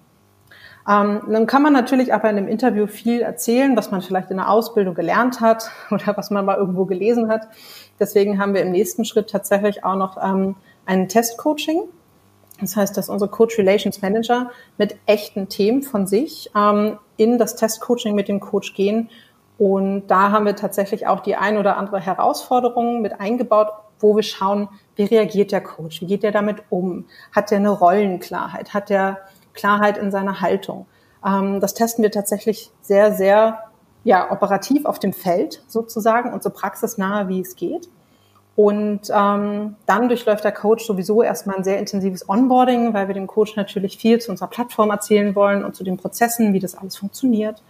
Ähm, 0.89 1.21
dann 1.29 1.47
kann 1.47 1.63
man 1.63 1.75
natürlich 1.75 2.15
aber 2.15 2.31
in 2.31 2.39
einem 2.39 2.49
Interview 2.49 2.87
viel 2.87 3.21
erzählen, 3.21 3.77
was 3.77 3.91
man 3.91 4.01
vielleicht 4.01 4.31
in 4.31 4.39
der 4.39 4.49
Ausbildung 4.49 4.95
gelernt 4.95 5.41
hat 5.41 5.71
oder 5.91 6.17
was 6.17 6.31
man 6.31 6.45
mal 6.45 6.57
irgendwo 6.57 6.87
gelesen 6.87 7.29
hat. 7.29 7.49
Deswegen 8.01 8.39
haben 8.39 8.55
wir 8.55 8.63
im 8.63 8.71
nächsten 8.71 9.05
Schritt 9.05 9.29
tatsächlich 9.29 9.85
auch 9.85 9.97
noch 9.97 10.17
ähm, 10.23 10.55
ein 10.87 11.09
Testcoaching, 11.09 11.83
das 12.61 12.77
heißt, 12.77 12.97
dass 12.97 13.09
unsere 13.09 13.31
Coach 13.31 13.59
Relations 13.59 14.03
Manager 14.03 14.51
mit 14.77 14.97
echten 15.07 15.49
Themen 15.49 15.83
von 15.83 16.07
sich 16.07 16.51
ähm, 16.57 16.99
in 17.17 17.39
das 17.39 17.57
Testcoaching 17.57 18.15
mit 18.15 18.29
dem 18.29 18.41
Coach 18.41 18.75
gehen. 18.75 19.11
Und 19.59 20.07
da 20.09 20.31
haben 20.31 20.47
wir 20.47 20.57
tatsächlich 20.57 21.07
auch 21.07 21.21
die 21.21 21.37
ein 21.37 21.57
oder 21.57 21.77
andere 21.77 22.01
Herausforderung 22.01 23.01
mit 23.01 23.21
eingebaut, 23.21 23.69
wo 24.01 24.15
wir 24.15 24.23
schauen, 24.23 24.69
wie 24.95 25.05
reagiert 25.05 25.53
der 25.53 25.61
Coach? 25.61 26.01
Wie 26.01 26.07
geht 26.07 26.25
er 26.25 26.33
damit 26.33 26.63
um? 26.71 27.07
Hat 27.33 27.51
er 27.51 27.59
eine 27.59 27.71
Rollenklarheit? 27.71 28.75
Hat 28.75 28.91
er 28.91 29.19
Klarheit 29.55 29.99
in 29.99 30.11
seiner 30.11 30.41
Haltung? 30.41 30.87
Ähm, 31.25 31.61
das 31.61 31.75
testen 31.75 32.03
wir 32.03 32.11
tatsächlich 32.11 32.71
sehr, 32.81 33.13
sehr 33.13 33.59
ja, 34.05 34.31
operativ 34.31 34.85
auf 34.85 34.99
dem 34.99 35.13
Feld 35.13 35.63
sozusagen 35.67 36.33
und 36.33 36.43
so 36.43 36.51
praxisnahe, 36.51 37.29
wie 37.29 37.41
es 37.41 37.57
geht. 37.57 37.89
Und 38.59 39.03
ähm, 39.15 39.77
dann 39.87 40.09
durchläuft 40.09 40.43
der 40.43 40.51
Coach 40.51 40.85
sowieso 40.85 41.23
erstmal 41.23 41.59
ein 41.59 41.63
sehr 41.63 41.79
intensives 41.79 42.29
Onboarding, 42.29 42.93
weil 42.93 43.07
wir 43.07 43.15
dem 43.15 43.29
Coach 43.29 43.55
natürlich 43.55 43.99
viel 43.99 44.19
zu 44.19 44.33
unserer 44.33 44.49
Plattform 44.49 44.91
erzählen 44.91 45.37
wollen 45.37 45.65
und 45.65 45.77
zu 45.77 45.85
den 45.85 45.97
Prozessen, 45.97 46.53
wie 46.53 46.59
das 46.59 46.75
alles 46.75 46.97
funktioniert. 46.97 47.63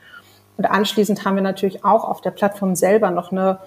Und 0.57 0.65
anschließend 0.65 1.27
haben 1.27 1.35
wir 1.35 1.43
natürlich 1.43 1.85
auch 1.85 2.09
auf 2.09 2.23
der 2.23 2.31
Plattform 2.31 2.75
selber 2.75 3.11
noch 3.11 3.33
eine 3.33 3.59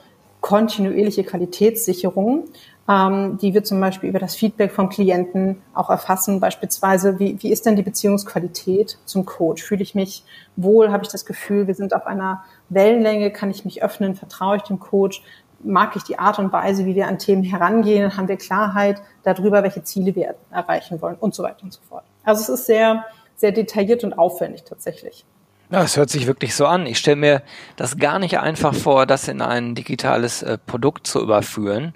kontinuierliche 0.41 1.23
Qualitätssicherung, 1.23 2.45
ähm, 2.89 3.37
die 3.39 3.53
wir 3.53 3.63
zum 3.63 3.79
Beispiel 3.79 4.09
über 4.09 4.17
das 4.17 4.35
Feedback 4.35 4.71
vom 4.71 4.89
Klienten 4.89 5.61
auch 5.75 5.91
erfassen. 5.91 6.39
Beispielsweise, 6.39 7.19
wie, 7.19 7.37
wie 7.41 7.51
ist 7.51 7.67
denn 7.67 7.75
die 7.75 7.83
Beziehungsqualität 7.83 8.97
zum 9.05 9.25
Coach? 9.25 9.61
Fühle 9.61 9.83
ich 9.83 9.93
mich 9.93 10.23
wohl? 10.55 10.91
Habe 10.91 11.03
ich 11.03 11.11
das 11.11 11.25
Gefühl, 11.25 11.67
wir 11.67 11.75
sind 11.75 11.95
auf 11.95 12.07
einer 12.07 12.43
Wellenlänge? 12.69 13.31
Kann 13.31 13.51
ich 13.51 13.63
mich 13.63 13.83
öffnen? 13.83 14.15
Vertraue 14.15 14.57
ich 14.57 14.63
dem 14.63 14.79
Coach? 14.79 15.21
Mag 15.63 15.95
ich 15.95 16.03
die 16.03 16.19
Art 16.19 16.39
und 16.39 16.51
Weise, 16.51 16.85
wie 16.85 16.95
wir 16.95 17.07
an 17.07 17.19
Themen 17.19 17.43
herangehen, 17.43 18.15
haben 18.15 18.27
wir 18.27 18.37
Klarheit 18.37 19.01
darüber, 19.23 19.63
welche 19.63 19.83
Ziele 19.83 20.15
wir 20.15 20.35
erreichen 20.51 21.01
wollen 21.01 21.15
und 21.19 21.35
so 21.35 21.43
weiter 21.43 21.63
und 21.63 21.73
so 21.73 21.81
fort. 21.87 22.03
Also 22.23 22.41
es 22.41 22.49
ist 22.59 22.65
sehr, 22.65 23.05
sehr 23.35 23.51
detailliert 23.51 24.03
und 24.03 24.13
aufwendig 24.13 24.63
tatsächlich. 24.63 25.25
Ja, 25.71 25.83
es 25.83 25.95
hört 25.95 26.09
sich 26.09 26.27
wirklich 26.27 26.53
so 26.53 26.65
an. 26.65 26.85
Ich 26.85 26.97
stelle 26.97 27.15
mir 27.15 27.43
das 27.77 27.97
gar 27.97 28.19
nicht 28.19 28.39
einfach 28.39 28.75
vor, 28.75 29.05
das 29.05 29.27
in 29.27 29.41
ein 29.41 29.73
digitales 29.73 30.43
äh, 30.43 30.57
Produkt 30.57 31.07
zu 31.07 31.21
überführen. 31.21 31.93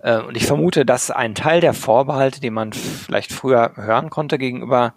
Äh, 0.00 0.20
und 0.20 0.36
ich 0.36 0.46
vermute, 0.46 0.86
dass 0.86 1.10
ein 1.10 1.34
Teil 1.34 1.60
der 1.60 1.74
Vorbehalte, 1.74 2.40
die 2.40 2.50
man 2.50 2.72
vielleicht 2.72 3.32
früher 3.32 3.72
hören 3.74 4.08
konnte 4.08 4.38
gegenüber 4.38 4.94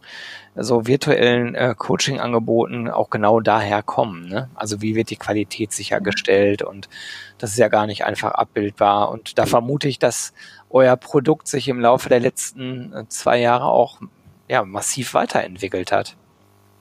so 0.55 0.85
virtuellen 0.85 1.55
äh, 1.55 1.73
Coaching-Angeboten 1.77 2.89
auch 2.89 3.09
genau 3.09 3.39
daher 3.39 3.83
kommen. 3.83 4.27
Ne? 4.27 4.49
Also 4.53 4.81
wie 4.81 4.95
wird 4.95 5.09
die 5.09 5.15
Qualität 5.15 5.71
sichergestellt 5.71 6.61
und 6.61 6.89
das 7.37 7.51
ist 7.51 7.57
ja 7.57 7.69
gar 7.69 7.87
nicht 7.87 8.05
einfach 8.05 8.31
abbildbar. 8.31 9.09
Und 9.09 9.37
da 9.37 9.45
vermute 9.45 9.87
ich, 9.87 9.97
dass 9.97 10.33
euer 10.69 10.95
Produkt 10.97 11.47
sich 11.47 11.67
im 11.67 11.79
Laufe 11.79 12.09
der 12.09 12.19
letzten 12.19 12.93
äh, 12.93 13.07
zwei 13.07 13.39
Jahre 13.39 13.65
auch 13.65 13.99
ja, 14.47 14.63
massiv 14.63 15.13
weiterentwickelt 15.13 15.91
hat. 15.91 16.17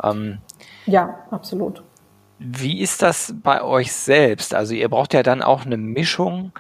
Ähm, 0.02 0.38
ja, 0.87 1.20
absolut. 1.30 1.83
Wie 2.38 2.80
ist 2.80 3.02
das 3.02 3.35
bei 3.42 3.62
euch 3.62 3.92
selbst? 3.92 4.54
Also 4.54 4.74
ihr 4.74 4.88
braucht 4.88 5.14
ja 5.14 5.22
dann 5.22 5.42
auch 5.42 5.66
eine 5.66 5.76
Mischung 5.76 6.52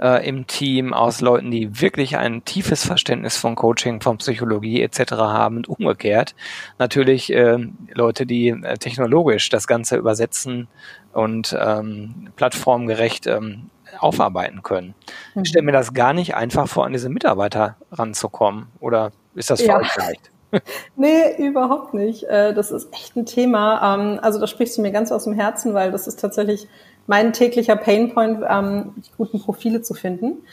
äh, 0.00 0.26
im 0.26 0.46
Team 0.46 0.92
aus 0.92 1.20
Leuten, 1.20 1.50
die 1.50 1.80
wirklich 1.80 2.16
ein 2.16 2.44
tiefes 2.44 2.84
Verständnis 2.86 3.36
von 3.36 3.54
Coaching, 3.54 4.00
von 4.00 4.18
Psychologie 4.18 4.82
etc. 4.82 5.12
haben 5.12 5.58
und 5.58 5.68
umgekehrt 5.68 6.34
natürlich 6.78 7.32
äh, 7.32 7.58
Leute, 7.92 8.26
die 8.26 8.48
äh, 8.48 8.78
technologisch 8.78 9.48
das 9.48 9.66
Ganze 9.66 9.96
übersetzen 9.96 10.68
und 11.12 11.56
ähm, 11.58 12.30
plattformgerecht 12.36 13.26
ähm, 13.26 13.70
aufarbeiten 13.98 14.62
können. 14.62 14.94
Ich 15.30 15.36
mhm. 15.36 15.44
stelle 15.44 15.64
mir 15.64 15.72
das 15.72 15.94
gar 15.94 16.12
nicht 16.12 16.34
einfach 16.34 16.68
vor, 16.68 16.84
an 16.84 16.92
diese 16.92 17.08
Mitarbeiter 17.08 17.76
ranzukommen. 17.92 18.66
Oder 18.80 19.12
ist 19.34 19.50
das 19.50 19.60
ja. 19.60 19.74
falsch 19.74 19.90
vielleicht? 19.92 20.30
nee, 20.96 21.36
überhaupt 21.38 21.94
nicht. 21.94 22.24
Äh, 22.24 22.54
das 22.54 22.70
ist 22.70 22.92
echt 22.92 23.16
ein 23.16 23.26
Thema. 23.26 23.94
Ähm, 23.94 24.18
also 24.22 24.40
da 24.40 24.46
sprichst 24.46 24.78
du 24.78 24.82
mir 24.82 24.92
ganz 24.92 25.12
aus 25.12 25.24
dem 25.24 25.34
Herzen, 25.34 25.74
weil 25.74 25.92
das 25.92 26.06
ist 26.06 26.20
tatsächlich 26.20 26.68
mein 27.06 27.32
täglicher 27.32 27.76
Painpoint, 27.76 28.40
ähm, 28.48 28.94
die 28.96 29.10
guten 29.16 29.40
Profile 29.40 29.82
zu 29.82 29.94
finden. 29.94 30.44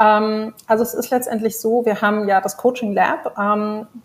Ähm, 0.00 0.54
also 0.66 0.82
es 0.82 0.94
ist 0.94 1.10
letztendlich 1.10 1.60
so, 1.60 1.84
wir 1.84 2.00
haben 2.00 2.28
ja 2.28 2.40
das 2.40 2.56
Coaching 2.56 2.92
Lab, 2.92 3.34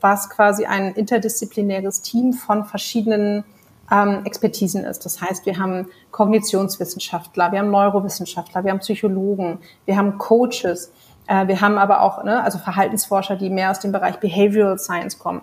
was 0.01 0.29
quasi 0.29 0.65
ein 0.65 0.93
interdisziplinäres 0.93 2.01
Team 2.01 2.33
von 2.33 2.65
verschiedenen 2.65 3.43
Expertisen 4.23 4.83
ist. 4.83 5.03
Das 5.03 5.19
heißt, 5.19 5.47
wir 5.47 5.57
haben 5.57 5.87
Kognitionswissenschaftler, 6.11 7.51
wir 7.51 7.57
haben 7.57 7.71
Neurowissenschaftler, 7.71 8.63
wir 8.63 8.69
haben 8.69 8.81
Psychologen, 8.81 9.57
wir 9.85 9.97
haben 9.97 10.19
Coaches, 10.19 10.91
äh, 11.25 11.47
wir 11.47 11.61
haben 11.61 11.77
aber 11.77 12.01
auch 12.01 12.23
ne, 12.23 12.43
also 12.43 12.57
Verhaltensforscher, 12.57 13.35
die 13.35 13.49
mehr 13.49 13.71
aus 13.71 13.79
dem 13.79 13.91
Bereich 13.91 14.19
Behavioral 14.19 14.77
Science 14.77 15.17
kommen. 15.17 15.41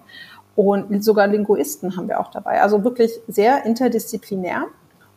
Und 0.56 1.04
sogar 1.04 1.26
Linguisten 1.26 1.96
haben 1.96 2.08
wir 2.08 2.18
auch 2.18 2.30
dabei. 2.30 2.62
Also 2.62 2.82
wirklich 2.82 3.12
sehr 3.28 3.66
interdisziplinär. 3.66 4.66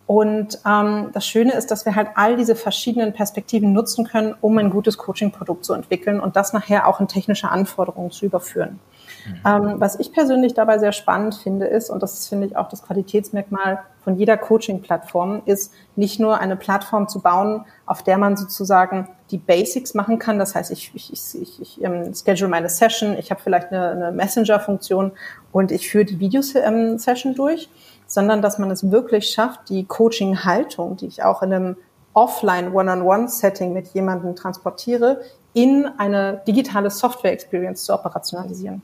Und 0.10 0.58
ähm, 0.66 1.12
das 1.14 1.28
Schöne 1.28 1.54
ist, 1.54 1.70
dass 1.70 1.86
wir 1.86 1.94
halt 1.94 2.08
all 2.16 2.36
diese 2.36 2.56
verschiedenen 2.56 3.14
Perspektiven 3.14 3.74
nutzen 3.74 4.08
können, 4.08 4.34
um 4.42 4.58
ein 4.58 4.72
gutes 4.72 4.98
Coaching-Produkt 4.98 5.64
zu 5.64 5.74
entwickeln 5.74 6.20
und 6.20 6.36
das 6.36 6.52
nachher 6.52 6.88
auch 6.88 7.00
in 7.00 7.08
technische 7.08 7.52
Anforderungen 7.52 8.10
zu 8.10 8.26
überführen. 8.26 8.80
Mhm. 9.28 9.34
Ähm, 9.46 9.76
was 9.78 10.00
ich 10.00 10.12
persönlich 10.12 10.56
dabei 10.56 10.80
sehr 10.80 10.94
spannend 10.94 11.36
finde, 11.36 11.68
ist, 11.68 11.92
und 11.92 12.02
das 12.02 12.14
ist, 12.14 12.28
finde 12.28 12.48
ich, 12.48 12.58
auch 12.58 12.70
das 12.70 12.82
Qualitätsmerkmal 12.82 13.84
von 14.04 14.16
jeder 14.16 14.36
Coaching-Plattform, 14.36 15.44
ist 15.46 15.72
nicht 15.96 16.20
nur 16.20 16.40
eine 16.40 16.56
Plattform 16.56 17.08
zu 17.08 17.20
bauen, 17.20 17.66
auf 17.86 18.02
der 18.02 18.18
man 18.18 18.36
sozusagen 18.36 19.10
die 19.30 19.38
Basics 19.38 19.94
machen 19.94 20.18
kann. 20.18 20.40
Das 20.40 20.56
heißt, 20.56 20.72
ich, 20.72 20.90
ich, 20.96 21.14
ich, 21.14 21.62
ich, 21.62 21.84
ähm, 21.84 22.16
schedule 22.16 22.50
meine 22.50 22.70
Session, 22.70 23.16
ich 23.16 23.30
habe 23.30 23.42
vielleicht 23.44 23.72
eine, 23.72 23.92
eine 23.92 24.12
Messenger-Funktion 24.12 25.12
und 25.52 25.72
ich 25.72 25.88
führe 25.88 26.06
die 26.06 26.20
Videosession 26.20 27.36
durch, 27.36 27.70
sondern 28.10 28.42
dass 28.42 28.58
man 28.58 28.72
es 28.72 28.92
wirklich 28.92 29.30
schafft, 29.30 29.70
die 29.70 29.86
Coaching-Haltung, 29.86 30.98
die 30.98 31.06
ich 31.06 31.24
auch 31.24 31.44
in 31.44 31.54
einem 31.54 31.78
offline 32.14 32.74
One-on-One-Setting 32.74 33.72
mit 33.72 33.88
jemandem 33.90 34.36
transportiere, 34.36 35.22
in 35.54 35.88
eine 35.98 36.42
digitale 36.48 36.90
Software-Experience 36.90 37.86
zu 37.86 37.94
operationalisieren. 37.94 38.82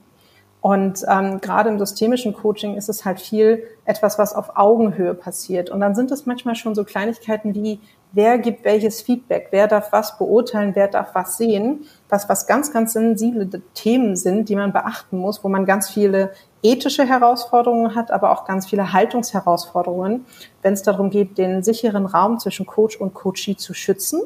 Und 0.62 1.06
ähm, 1.08 1.42
gerade 1.42 1.70
im 1.70 1.78
systemischen 1.78 2.34
Coaching 2.34 2.76
ist 2.76 2.90
es 2.90 3.06
halt 3.06 3.20
viel 3.20 3.64
etwas, 3.86 4.18
was 4.18 4.34
auf 4.34 4.58
Augenhöhe 4.58 5.14
passiert. 5.14 5.70
Und 5.70 5.80
dann 5.80 5.94
sind 5.94 6.12
es 6.12 6.26
manchmal 6.26 6.56
schon 6.56 6.74
so 6.74 6.84
Kleinigkeiten 6.84 7.54
wie, 7.54 7.80
wer 8.14 8.40
gibt 8.40 8.64
welches 8.64 9.02
Feedback, 9.02 9.50
wer 9.52 9.68
darf 9.68 9.92
was 9.92 10.18
beurteilen, 10.18 10.74
wer 10.74 10.88
darf 10.88 11.14
was 11.14 11.38
sehen, 11.38 11.86
was, 12.10 12.30
was 12.30 12.48
ganz, 12.48 12.72
ganz 12.72 12.94
sensible 12.94 13.48
Themen 13.76 14.16
sind, 14.16 14.50
die 14.50 14.56
man 14.56 14.74
beachten 14.74 15.18
muss, 15.18 15.44
wo 15.44 15.50
man 15.50 15.66
ganz 15.66 15.90
viele 15.90 16.32
ethische 16.72 17.06
Herausforderungen 17.06 17.96
hat, 17.96 18.12
aber 18.12 18.32
auch 18.32 18.46
ganz 18.46 18.68
viele 18.68 18.94
Haltungsherausforderungen, 18.94 20.26
wenn 20.62 20.74
es 20.74 20.84
darum 20.84 21.10
geht, 21.10 21.38
den 21.38 21.64
sicheren 21.64 22.06
Raum 22.06 22.40
zwischen 22.40 22.66
Coach 22.66 22.98
und 22.98 23.14
Coachee 23.14 23.56
zu 23.56 23.74
schützen, 23.74 24.22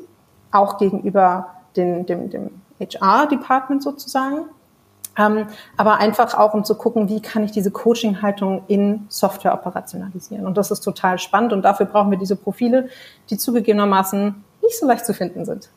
auch 0.51 0.77
gegenüber 0.77 1.47
den, 1.75 2.05
dem, 2.05 2.29
dem 2.29 2.61
HR-Department 2.79 3.83
sozusagen 3.83 4.45
ähm, 5.19 5.47
aber 5.75 5.97
einfach 5.97 6.33
auch, 6.33 6.53
um 6.53 6.63
zu 6.63 6.75
gucken, 6.75 7.09
wie 7.09 7.21
kann 7.21 7.43
ich 7.43 7.51
diese 7.51 7.71
Coaching-Haltung 7.71 8.63
in 8.67 9.05
Software 9.09 9.53
operationalisieren. 9.53 10.45
Und 10.45 10.57
das 10.57 10.71
ist 10.71 10.79
total 10.79 11.19
spannend 11.19 11.51
und 11.51 11.63
dafür 11.63 11.85
brauchen 11.85 12.09
wir 12.09 12.17
diese 12.17 12.37
Profile, 12.37 12.89
die 13.29 13.37
zugegebenermaßen 13.37 14.43
nicht 14.63 14.79
so 14.79 14.87
leicht 14.87 15.05
zu 15.05 15.13
finden 15.13 15.43
sind. 15.43 15.69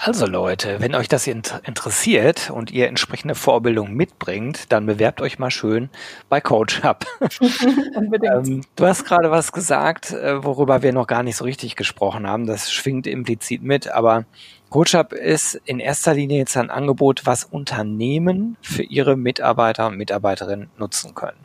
Also 0.00 0.26
Leute, 0.26 0.80
wenn 0.80 0.94
euch 0.94 1.08
das 1.08 1.26
interessiert 1.26 2.50
und 2.50 2.70
ihr 2.70 2.86
entsprechende 2.86 3.34
Vorbildung 3.34 3.94
mitbringt, 3.94 4.70
dann 4.72 4.86
bewerbt 4.86 5.20
euch 5.20 5.40
mal 5.40 5.50
schön 5.50 5.90
bei 6.28 6.40
Coach 6.40 6.84
Hub. 6.84 7.04
ähm, 7.40 8.62
du 8.76 8.86
hast 8.86 9.04
gerade 9.04 9.32
was 9.32 9.50
gesagt, 9.50 10.12
äh, 10.12 10.44
worüber 10.44 10.82
wir 10.82 10.92
noch 10.92 11.08
gar 11.08 11.24
nicht 11.24 11.36
so 11.36 11.44
richtig 11.44 11.74
gesprochen 11.74 12.28
haben. 12.28 12.46
Das 12.46 12.70
schwingt 12.70 13.08
implizit 13.08 13.62
mit, 13.62 13.88
aber 13.90 14.24
CoachUp 14.70 15.14
ist 15.14 15.54
in 15.64 15.80
erster 15.80 16.14
Linie 16.14 16.38
jetzt 16.38 16.56
ein 16.56 16.70
Angebot, 16.70 17.24
was 17.24 17.44
Unternehmen 17.44 18.56
für 18.60 18.82
ihre 18.82 19.16
Mitarbeiter 19.16 19.86
und 19.86 19.96
Mitarbeiterinnen 19.96 20.70
nutzen 20.76 21.14
können. 21.14 21.38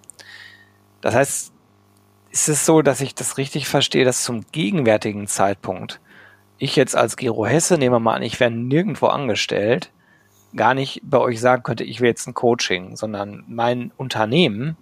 Das 1.02 1.16
heißt, 1.16 1.54
ist 2.32 2.50
es 2.50 2.66
so, 2.66 2.82
dass 2.82 3.02
ich 3.02 3.16
das 3.16 3.38
richtig 3.38 3.68
verstehe, 3.68 4.06
dass 4.06 4.24
zum 4.24 4.46
gegenwärtigen 4.52 5.28
Zeitpunkt 5.28 6.02
ich 6.64 6.76
jetzt 6.76 6.96
als 6.96 7.18
Gero 7.18 7.46
Hesse, 7.46 7.78
nehmen 7.78 7.96
wir 7.96 8.00
mal 8.00 8.16
an, 8.16 8.22
ich 8.24 8.40
wäre 8.40 8.52
nirgendwo 8.52 9.08
angestellt, 9.08 9.92
gar 10.56 10.74
nicht 10.74 11.02
bei 11.04 11.18
euch 11.18 11.40
sagen 11.42 11.64
könnte, 11.64 11.84
ich 11.84 12.00
will 12.00 12.08
jetzt 12.08 12.28
ein 12.28 12.34
Coaching, 12.34 12.96
sondern 12.96 13.44
mein 13.48 13.92
Unternehmen 13.98 14.78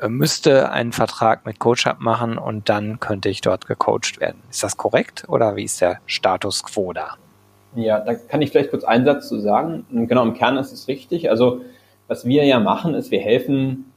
äh, 0.00 0.08
müsste 0.08 0.72
einen 0.72 0.92
Vertrag 0.92 1.46
mit 1.46 1.60
CoachUp 1.60 2.00
machen 2.00 2.38
und 2.38 2.68
dann 2.68 2.98
könnte 2.98 3.28
ich 3.28 3.40
dort 3.40 3.66
gecoacht 3.66 4.20
werden. 4.20 4.42
Ist 4.50 4.64
das 4.64 4.76
korrekt 4.76 5.24
oder 5.28 5.54
wie 5.54 5.64
ist 5.64 5.80
der 5.80 6.00
Status 6.06 6.64
quo 6.64 6.92
da? 6.92 7.16
Ja, 7.74 8.00
da 8.00 8.14
kann 8.14 8.42
ich 8.42 8.50
vielleicht 8.50 8.70
kurz 8.70 8.84
einen 8.84 9.04
Satz 9.04 9.28
zu 9.28 9.40
sagen. 9.40 9.86
Genau, 9.90 10.22
im 10.22 10.34
Kern 10.34 10.56
ist 10.56 10.72
es 10.72 10.88
richtig. 10.88 11.30
Also, 11.30 11.62
was 12.06 12.26
wir 12.26 12.44
ja 12.44 12.58
machen, 12.58 12.94
ist, 12.94 13.10
wir 13.10 13.20
helfen 13.20 13.92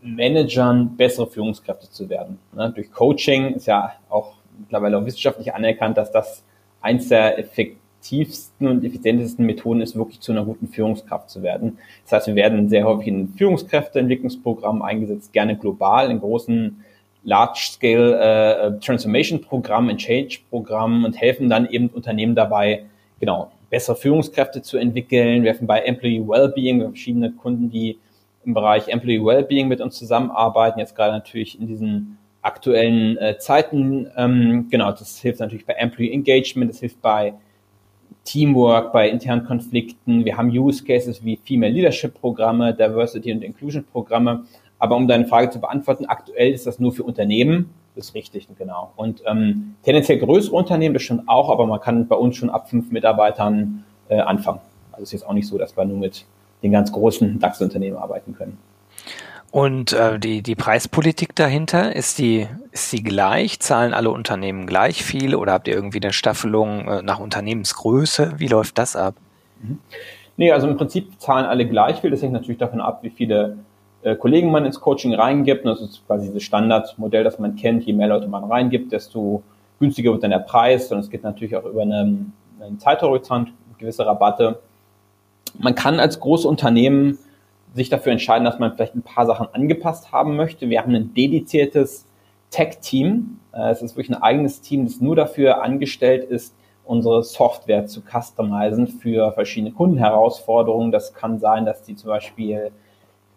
Managern, 0.00 0.96
bessere 0.96 1.26
Führungskräfte 1.26 1.90
zu 1.90 2.08
werden. 2.08 2.38
Ne? 2.54 2.72
Durch 2.74 2.92
Coaching 2.92 3.54
ist 3.54 3.66
ja 3.66 3.92
auch 4.08 4.34
mittlerweile 4.58 4.98
auch 4.98 5.04
wissenschaftlich 5.04 5.54
anerkannt, 5.54 5.96
dass 5.96 6.10
das 6.10 6.44
eins 6.80 7.08
der 7.08 7.38
effektivsten 7.38 8.68
und 8.68 8.84
effizientesten 8.84 9.46
Methoden 9.46 9.80
ist, 9.80 9.96
wirklich 9.96 10.20
zu 10.20 10.32
einer 10.32 10.44
guten 10.44 10.68
Führungskraft 10.68 11.30
zu 11.30 11.42
werden. 11.42 11.78
Das 12.04 12.12
heißt, 12.12 12.26
wir 12.28 12.34
werden 12.34 12.68
sehr 12.68 12.84
häufig 12.84 13.08
in 13.08 13.28
Führungskräfteentwicklungsprogrammen 13.34 14.82
eingesetzt, 14.82 15.32
gerne 15.32 15.56
global, 15.56 16.10
in 16.10 16.20
großen 16.20 16.84
Large-Scale 17.24 18.18
äh, 18.18 18.80
Transformation-Programm, 18.80 19.88
ein 19.88 19.96
Change-Programm 19.96 21.04
und 21.04 21.18
helfen 21.18 21.48
dann 21.48 21.66
eben 21.68 21.88
Unternehmen 21.88 22.34
dabei, 22.34 22.84
genau, 23.18 23.50
bessere 23.70 23.96
Führungskräfte 23.96 24.60
zu 24.62 24.76
entwickeln. 24.76 25.42
Wir 25.42 25.52
helfen 25.52 25.66
bei 25.66 25.80
Employee 25.80 26.28
Wellbeing, 26.28 26.82
verschiedene 26.82 27.32
Kunden, 27.32 27.70
die 27.70 27.98
im 28.44 28.52
Bereich 28.52 28.88
Employee 28.88 29.24
Wellbeing 29.24 29.68
mit 29.68 29.80
uns 29.80 29.96
zusammenarbeiten, 29.96 30.78
jetzt 30.78 30.94
gerade 30.94 31.12
natürlich 31.12 31.58
in 31.58 31.66
diesen 31.66 32.18
aktuellen 32.44 33.16
äh, 33.18 33.38
Zeiten. 33.38 34.06
Ähm, 34.16 34.68
genau, 34.70 34.92
das 34.92 35.18
hilft 35.18 35.40
natürlich 35.40 35.66
bei 35.66 35.74
Employee 35.74 36.12
Engagement, 36.12 36.70
das 36.70 36.80
hilft 36.80 37.00
bei 37.00 37.34
Teamwork, 38.24 38.92
bei 38.92 39.08
internen 39.08 39.44
Konflikten. 39.44 40.24
Wir 40.24 40.36
haben 40.36 40.48
Use 40.48 40.84
Cases 40.84 41.24
wie 41.24 41.36
Female 41.36 41.72
Leadership 41.72 42.14
Programme, 42.14 42.74
Diversity 42.74 43.32
und 43.32 43.42
Inclusion 43.42 43.84
Programme. 43.84 44.44
Aber 44.78 44.96
um 44.96 45.08
deine 45.08 45.26
Frage 45.26 45.50
zu 45.50 45.60
beantworten, 45.60 46.06
aktuell 46.06 46.52
ist 46.52 46.66
das 46.66 46.78
nur 46.78 46.92
für 46.92 47.04
Unternehmen. 47.04 47.70
Das 47.94 48.06
ist 48.06 48.14
richtig, 48.14 48.48
genau. 48.58 48.92
Und 48.96 49.22
ähm, 49.26 49.76
tendenziell 49.82 50.18
größere 50.18 50.56
Unternehmen, 50.56 50.94
das 50.94 51.02
stimmt 51.02 51.28
auch, 51.28 51.48
aber 51.50 51.66
man 51.66 51.80
kann 51.80 52.08
bei 52.08 52.16
uns 52.16 52.36
schon 52.36 52.50
ab 52.50 52.68
fünf 52.68 52.90
Mitarbeitern 52.90 53.84
äh, 54.08 54.18
anfangen. 54.20 54.60
Also 54.92 55.02
es 55.02 55.08
ist 55.08 55.12
jetzt 55.12 55.28
auch 55.28 55.32
nicht 55.32 55.46
so, 55.46 55.58
dass 55.58 55.76
wir 55.76 55.84
nur 55.84 55.98
mit 55.98 56.26
den 56.62 56.72
ganz 56.72 56.90
großen 56.90 57.38
DAX-Unternehmen 57.38 57.96
arbeiten 57.96 58.34
können. 58.34 58.58
Und 59.54 59.92
äh, 59.92 60.18
die, 60.18 60.42
die 60.42 60.56
Preispolitik 60.56 61.36
dahinter, 61.36 61.94
ist 61.94 62.18
die, 62.18 62.48
ist 62.72 62.92
die 62.92 63.04
gleich? 63.04 63.60
Zahlen 63.60 63.94
alle 63.94 64.10
Unternehmen 64.10 64.66
gleich 64.66 65.04
viel 65.04 65.36
oder 65.36 65.52
habt 65.52 65.68
ihr 65.68 65.74
irgendwie 65.74 66.02
eine 66.02 66.12
Staffelung 66.12 66.88
äh, 66.88 67.02
nach 67.02 67.20
Unternehmensgröße? 67.20 68.32
Wie 68.38 68.48
läuft 68.48 68.78
das 68.78 68.96
ab? 68.96 69.14
Mhm. 69.62 69.78
Nee, 70.36 70.50
also 70.50 70.66
im 70.66 70.76
Prinzip 70.76 71.20
zahlen 71.20 71.46
alle 71.46 71.68
gleich 71.68 72.00
viel. 72.00 72.10
Das 72.10 72.20
hängt 72.20 72.32
natürlich 72.32 72.58
davon 72.58 72.80
ab, 72.80 72.98
wie 73.02 73.10
viele 73.10 73.58
äh, 74.02 74.16
Kollegen 74.16 74.50
man 74.50 74.64
ins 74.66 74.80
Coaching 74.80 75.14
reingibt. 75.14 75.64
Das 75.64 75.80
ist 75.80 76.04
quasi 76.04 76.26
dieses 76.26 76.42
Standardmodell, 76.42 77.22
das 77.22 77.38
man 77.38 77.54
kennt. 77.54 77.84
Je 77.84 77.92
mehr 77.92 78.08
Leute 78.08 78.26
man 78.26 78.42
reingibt, 78.42 78.90
desto 78.90 79.44
günstiger 79.78 80.10
wird 80.10 80.24
dann 80.24 80.32
der 80.32 80.40
Preis. 80.40 80.90
Und 80.90 80.98
es 80.98 81.10
geht 81.10 81.22
natürlich 81.22 81.54
auch 81.54 81.64
über 81.64 81.82
einen, 81.82 82.32
einen 82.60 82.80
Zeithorizont, 82.80 83.52
gewisse 83.78 84.04
Rabatte. 84.04 84.58
Man 85.60 85.76
kann 85.76 86.00
als 86.00 86.18
großes 86.18 86.44
Unternehmen 86.44 87.18
sich 87.74 87.88
dafür 87.88 88.12
entscheiden, 88.12 88.44
dass 88.44 88.58
man 88.58 88.74
vielleicht 88.74 88.94
ein 88.94 89.02
paar 89.02 89.26
Sachen 89.26 89.48
angepasst 89.52 90.12
haben 90.12 90.36
möchte. 90.36 90.70
Wir 90.70 90.80
haben 90.80 90.94
ein 90.94 91.12
dediziertes 91.12 92.06
Tech-Team. 92.50 93.40
Äh, 93.52 93.70
es 93.70 93.82
ist 93.82 93.96
wirklich 93.96 94.16
ein 94.16 94.22
eigenes 94.22 94.60
Team, 94.60 94.84
das 94.84 95.00
nur 95.00 95.16
dafür 95.16 95.62
angestellt 95.62 96.24
ist, 96.24 96.54
unsere 96.84 97.22
Software 97.22 97.86
zu 97.86 98.02
customizen 98.02 98.86
für 98.86 99.32
verschiedene 99.32 99.72
Kundenherausforderungen. 99.72 100.92
Das 100.92 101.14
kann 101.14 101.38
sein, 101.38 101.64
dass 101.64 101.82
die 101.82 101.96
zum 101.96 102.08
Beispiel 102.08 102.70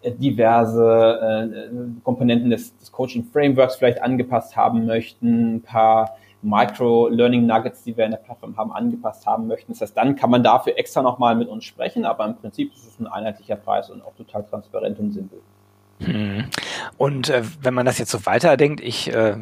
äh, 0.02 0.12
diverse 0.12 1.50
äh, 1.52 2.02
Komponenten 2.04 2.50
des, 2.50 2.76
des 2.78 2.92
Coaching-Frameworks 2.92 3.76
vielleicht 3.76 4.02
angepasst 4.02 4.56
haben 4.56 4.86
möchten, 4.86 5.56
ein 5.56 5.62
paar 5.62 6.16
Micro-Learning-Nuggets, 6.42 7.82
die 7.82 7.96
wir 7.96 8.04
in 8.04 8.12
der 8.12 8.18
Plattform 8.18 8.56
haben, 8.56 8.72
angepasst 8.72 9.26
haben 9.26 9.46
möchten. 9.46 9.72
Das 9.72 9.80
heißt, 9.80 9.96
dann 9.96 10.14
kann 10.16 10.30
man 10.30 10.42
dafür 10.42 10.78
extra 10.78 11.02
nochmal 11.02 11.34
mit 11.34 11.48
uns 11.48 11.64
sprechen, 11.64 12.04
aber 12.04 12.24
im 12.26 12.36
Prinzip 12.36 12.72
ist 12.74 12.86
es 12.86 13.00
ein 13.00 13.06
einheitlicher 13.06 13.56
Preis 13.56 13.90
und 13.90 14.02
auch 14.02 14.14
total 14.16 14.44
transparent 14.44 14.98
und 15.00 15.12
simpel. 15.12 15.40
Mhm. 16.00 16.44
Und 16.96 17.28
äh, 17.28 17.42
wenn 17.60 17.74
man 17.74 17.86
das 17.86 17.98
jetzt 17.98 18.10
so 18.10 18.24
weiterdenkt, 18.24 18.80
ich, 18.80 19.12
äh, 19.12 19.36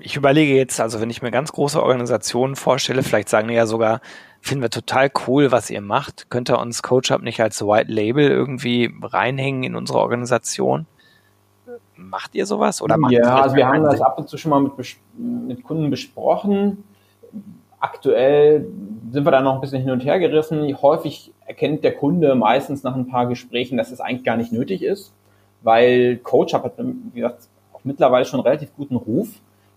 ich 0.00 0.16
überlege 0.16 0.54
jetzt, 0.54 0.80
also 0.80 1.00
wenn 1.00 1.10
ich 1.10 1.22
mir 1.22 1.30
ganz 1.30 1.52
große 1.52 1.82
Organisationen 1.82 2.56
vorstelle, 2.56 3.02
vielleicht 3.02 3.28
sagen 3.28 3.48
die 3.48 3.54
ja 3.54 3.66
sogar, 3.66 4.00
finden 4.40 4.62
wir 4.62 4.70
total 4.70 5.10
cool, 5.26 5.50
was 5.50 5.70
ihr 5.70 5.80
macht. 5.80 6.28
Könnt 6.28 6.50
ihr 6.50 6.58
uns 6.58 6.82
CoachUp 6.82 7.22
nicht 7.22 7.40
als 7.40 7.62
White 7.62 7.90
Label 7.90 8.28
irgendwie 8.28 8.94
reinhängen 9.02 9.62
in 9.62 9.76
unsere 9.76 9.98
Organisation? 9.98 10.86
Macht 11.96 12.34
ihr 12.34 12.46
sowas? 12.46 12.82
Oder 12.82 12.96
macht 12.96 13.12
ja, 13.12 13.42
also 13.42 13.56
wir 13.56 13.66
haben 13.66 13.82
das 13.84 14.00
ab 14.00 14.18
und 14.18 14.28
zu 14.28 14.36
schon 14.36 14.50
mal 14.50 14.60
mit, 14.60 14.72
mit 15.16 15.62
Kunden 15.64 15.90
besprochen. 15.90 16.84
Aktuell 17.78 18.66
sind 19.10 19.24
wir 19.24 19.30
da 19.30 19.40
noch 19.40 19.54
ein 19.54 19.60
bisschen 19.60 19.82
hin 19.82 19.90
und 19.90 20.04
her 20.04 20.18
gerissen. 20.18 20.80
Häufig 20.80 21.32
erkennt 21.46 21.84
der 21.84 21.94
Kunde 21.94 22.34
meistens 22.34 22.82
nach 22.82 22.96
ein 22.96 23.08
paar 23.08 23.26
Gesprächen, 23.26 23.76
dass 23.76 23.90
es 23.90 24.00
eigentlich 24.00 24.24
gar 24.24 24.36
nicht 24.36 24.52
nötig 24.52 24.82
ist, 24.82 25.12
weil 25.62 26.16
CoachUp 26.16 26.64
hat, 26.64 26.74
wie 26.78 27.20
gesagt, 27.20 27.48
auch 27.72 27.80
mittlerweile 27.84 28.24
schon 28.24 28.40
einen 28.40 28.46
relativ 28.46 28.74
guten 28.74 28.96
Ruf 28.96 29.28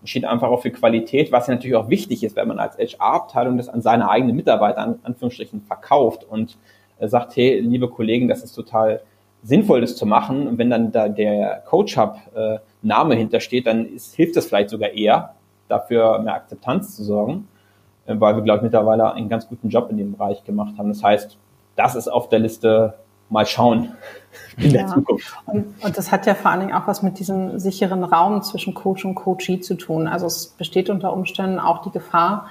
steht 0.04 0.24
einfach 0.24 0.48
auch 0.48 0.62
für 0.62 0.70
Qualität, 0.70 1.32
was 1.32 1.46
ja 1.46 1.54
natürlich 1.54 1.76
auch 1.76 1.88
wichtig 1.88 2.22
ist, 2.22 2.36
wenn 2.36 2.48
man 2.48 2.58
als 2.58 2.78
HR-Abteilung 2.78 3.56
das 3.56 3.68
an 3.68 3.82
seine 3.82 4.08
eigenen 4.08 4.36
Mitarbeiter 4.36 4.78
an 4.78 4.98
Anführungsstrichen 5.02 5.62
verkauft 5.62 6.24
und 6.28 6.56
äh, 6.98 7.08
sagt, 7.08 7.36
hey, 7.36 7.60
liebe 7.60 7.88
Kollegen, 7.88 8.28
das 8.28 8.42
ist 8.42 8.52
total 8.52 9.00
sinnvoll, 9.42 9.80
das 9.80 9.96
zu 9.96 10.06
machen. 10.06 10.46
Und 10.46 10.58
wenn 10.58 10.70
dann 10.70 10.92
da 10.92 11.08
der 11.08 11.62
Coach 11.66 11.96
Hub 11.96 12.16
äh, 12.34 12.58
Name 12.82 13.14
hintersteht, 13.14 13.66
dann 13.66 13.86
ist, 13.86 14.14
hilft 14.14 14.36
das 14.36 14.46
vielleicht 14.46 14.70
sogar 14.70 14.90
eher, 14.90 15.34
dafür 15.68 16.18
mehr 16.20 16.34
Akzeptanz 16.34 16.96
zu 16.96 17.04
sorgen, 17.04 17.48
äh, 18.06 18.14
weil 18.18 18.36
wir, 18.36 18.42
glaube 18.42 18.58
ich, 18.58 18.62
mittlerweile 18.64 19.12
einen 19.12 19.28
ganz 19.28 19.48
guten 19.48 19.68
Job 19.68 19.90
in 19.90 19.96
dem 19.96 20.12
Bereich 20.12 20.44
gemacht 20.44 20.74
haben. 20.78 20.88
Das 20.88 21.02
heißt, 21.02 21.38
das 21.76 21.94
ist 21.94 22.08
auf 22.08 22.28
der 22.28 22.40
Liste 22.40 22.94
mal 23.30 23.46
schauen 23.46 23.92
in 24.56 24.72
der 24.72 24.86
Zukunft. 24.86 25.34
Und, 25.46 25.74
und, 25.82 25.96
das 25.96 26.10
hat 26.10 26.26
ja 26.26 26.34
vor 26.34 26.50
allen 26.50 26.60
Dingen 26.60 26.74
auch 26.74 26.86
was 26.86 27.02
mit 27.02 27.18
diesem 27.18 27.58
sicheren 27.58 28.04
Raum 28.04 28.42
zwischen 28.42 28.74
Coach 28.74 29.04
und 29.04 29.14
Coachee 29.14 29.60
zu 29.60 29.74
tun. 29.74 30.08
Also 30.08 30.26
es 30.26 30.46
besteht 30.46 30.90
unter 30.90 31.12
Umständen 31.12 31.58
auch 31.58 31.82
die 31.82 31.90
Gefahr, 31.90 32.48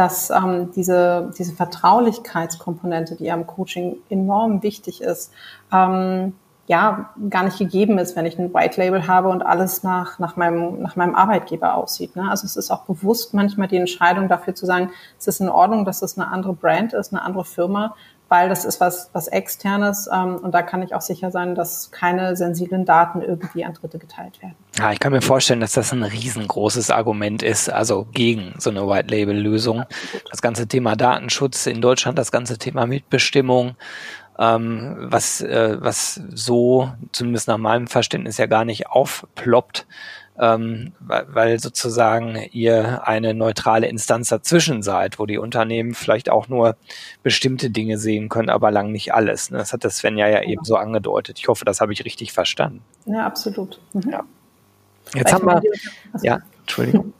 dass 0.00 0.30
ähm, 0.30 0.70
diese, 0.74 1.30
diese 1.36 1.52
Vertraulichkeitskomponente, 1.52 3.16
die 3.16 3.30
am 3.30 3.46
Coaching 3.46 3.96
enorm 4.08 4.62
wichtig 4.62 5.02
ist, 5.02 5.30
ähm, 5.70 6.32
ja, 6.68 7.10
gar 7.28 7.42
nicht 7.42 7.58
gegeben 7.58 7.98
ist, 7.98 8.16
wenn 8.16 8.24
ich 8.24 8.38
ein 8.38 8.54
White 8.54 8.80
Label 8.80 9.06
habe 9.06 9.28
und 9.28 9.42
alles 9.42 9.82
nach, 9.82 10.18
nach, 10.18 10.36
meinem, 10.36 10.80
nach 10.80 10.96
meinem 10.96 11.14
Arbeitgeber 11.14 11.74
aussieht. 11.74 12.16
Ne? 12.16 12.30
Also 12.30 12.46
es 12.46 12.56
ist 12.56 12.70
auch 12.70 12.86
bewusst 12.86 13.34
manchmal 13.34 13.68
die 13.68 13.76
Entscheidung 13.76 14.26
dafür 14.26 14.54
zu 14.54 14.64
sagen, 14.64 14.90
es 15.18 15.26
ist 15.26 15.42
in 15.42 15.50
Ordnung, 15.50 15.84
dass 15.84 16.00
es 16.00 16.16
eine 16.16 16.28
andere 16.28 16.54
Brand 16.54 16.94
ist, 16.94 17.12
eine 17.12 17.20
andere 17.20 17.44
Firma, 17.44 17.94
weil 18.30 18.48
das 18.48 18.64
ist 18.64 18.80
was, 18.80 19.10
was 19.12 19.26
externes 19.26 20.08
ähm, 20.10 20.36
und 20.36 20.52
da 20.52 20.62
kann 20.62 20.82
ich 20.82 20.94
auch 20.94 21.00
sicher 21.00 21.32
sein, 21.32 21.56
dass 21.56 21.90
keine 21.90 22.36
sensiblen 22.36 22.84
Daten 22.84 23.22
irgendwie 23.22 23.64
an 23.64 23.74
Dritte 23.74 23.98
geteilt 23.98 24.40
werden. 24.40 24.54
Ja, 24.78 24.92
ich 24.92 25.00
kann 25.00 25.12
mir 25.12 25.20
vorstellen, 25.20 25.58
dass 25.58 25.72
das 25.72 25.92
ein 25.92 26.04
riesengroßes 26.04 26.92
Argument 26.92 27.42
ist, 27.42 27.68
also 27.68 28.06
gegen 28.12 28.54
so 28.56 28.70
eine 28.70 28.86
White 28.86 29.08
Label 29.08 29.36
Lösung. 29.36 29.82
Das 30.30 30.40
ganze 30.40 30.68
Thema 30.68 30.94
Datenschutz 30.94 31.66
in 31.66 31.82
Deutschland, 31.82 32.18
das 32.18 32.30
ganze 32.30 32.56
Thema 32.56 32.86
Mitbestimmung, 32.86 33.74
ähm, 34.38 34.96
was, 35.00 35.40
äh, 35.40 35.76
was 35.80 36.22
so, 36.32 36.88
zumindest 37.10 37.48
nach 37.48 37.58
meinem 37.58 37.88
Verständnis, 37.88 38.38
ja 38.38 38.46
gar 38.46 38.64
nicht 38.64 38.86
aufploppt 38.86 39.86
ähm, 40.40 40.92
weil 41.00 41.60
sozusagen 41.60 42.36
ihr 42.50 43.06
eine 43.06 43.34
neutrale 43.34 43.86
Instanz 43.88 44.30
dazwischen 44.30 44.82
seid, 44.82 45.18
wo 45.18 45.26
die 45.26 45.36
Unternehmen 45.36 45.92
vielleicht 45.92 46.30
auch 46.30 46.48
nur 46.48 46.76
bestimmte 47.22 47.68
Dinge 47.68 47.98
sehen 47.98 48.30
können, 48.30 48.48
aber 48.48 48.70
lang 48.70 48.90
nicht 48.90 49.12
alles. 49.12 49.50
Ne? 49.50 49.58
Das 49.58 49.74
hat 49.74 49.84
das 49.84 49.98
Svenja 49.98 50.28
ja 50.28 50.42
eben 50.42 50.64
so 50.64 50.76
angedeutet. 50.76 51.38
Ich 51.38 51.48
hoffe, 51.48 51.66
das 51.66 51.82
habe 51.82 51.92
ich 51.92 52.06
richtig 52.06 52.32
verstanden. 52.32 52.82
Ja, 53.04 53.26
absolut. 53.26 53.80
Mhm. 53.92 54.10
Ja. 54.10 54.24
Jetzt 55.14 55.32
haben 55.32 55.46
wir, 55.46 55.60
ja, 56.22 56.40
Entschuldigung. 56.60 57.12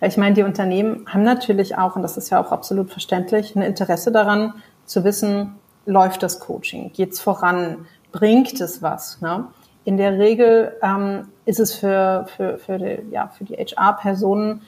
Ich 0.00 0.16
meine, 0.16 0.34
die 0.34 0.42
Unternehmen 0.42 1.06
haben 1.08 1.22
natürlich 1.22 1.76
auch, 1.76 1.96
und 1.96 2.02
das 2.02 2.16
ist 2.16 2.30
ja 2.30 2.40
auch 2.40 2.52
absolut 2.52 2.90
verständlich, 2.90 3.56
ein 3.56 3.62
Interesse 3.62 4.12
daran 4.12 4.54
zu 4.84 5.04
wissen, 5.04 5.54
läuft 5.86 6.22
das 6.22 6.38
Coaching, 6.38 6.92
geht's 6.92 7.18
voran, 7.18 7.86
bringt 8.12 8.60
es 8.60 8.82
was? 8.82 9.20
Ne? 9.22 9.46
In 9.84 9.96
der 9.96 10.18
Regel 10.18 10.72
ähm, 10.82 11.28
ist 11.44 11.60
es 11.60 11.74
für, 11.74 12.26
für, 12.36 12.58
für 12.58 12.78
die, 12.78 12.98
ja, 13.10 13.28
für 13.28 13.44
die 13.44 13.54
HR-Personen 13.54 14.62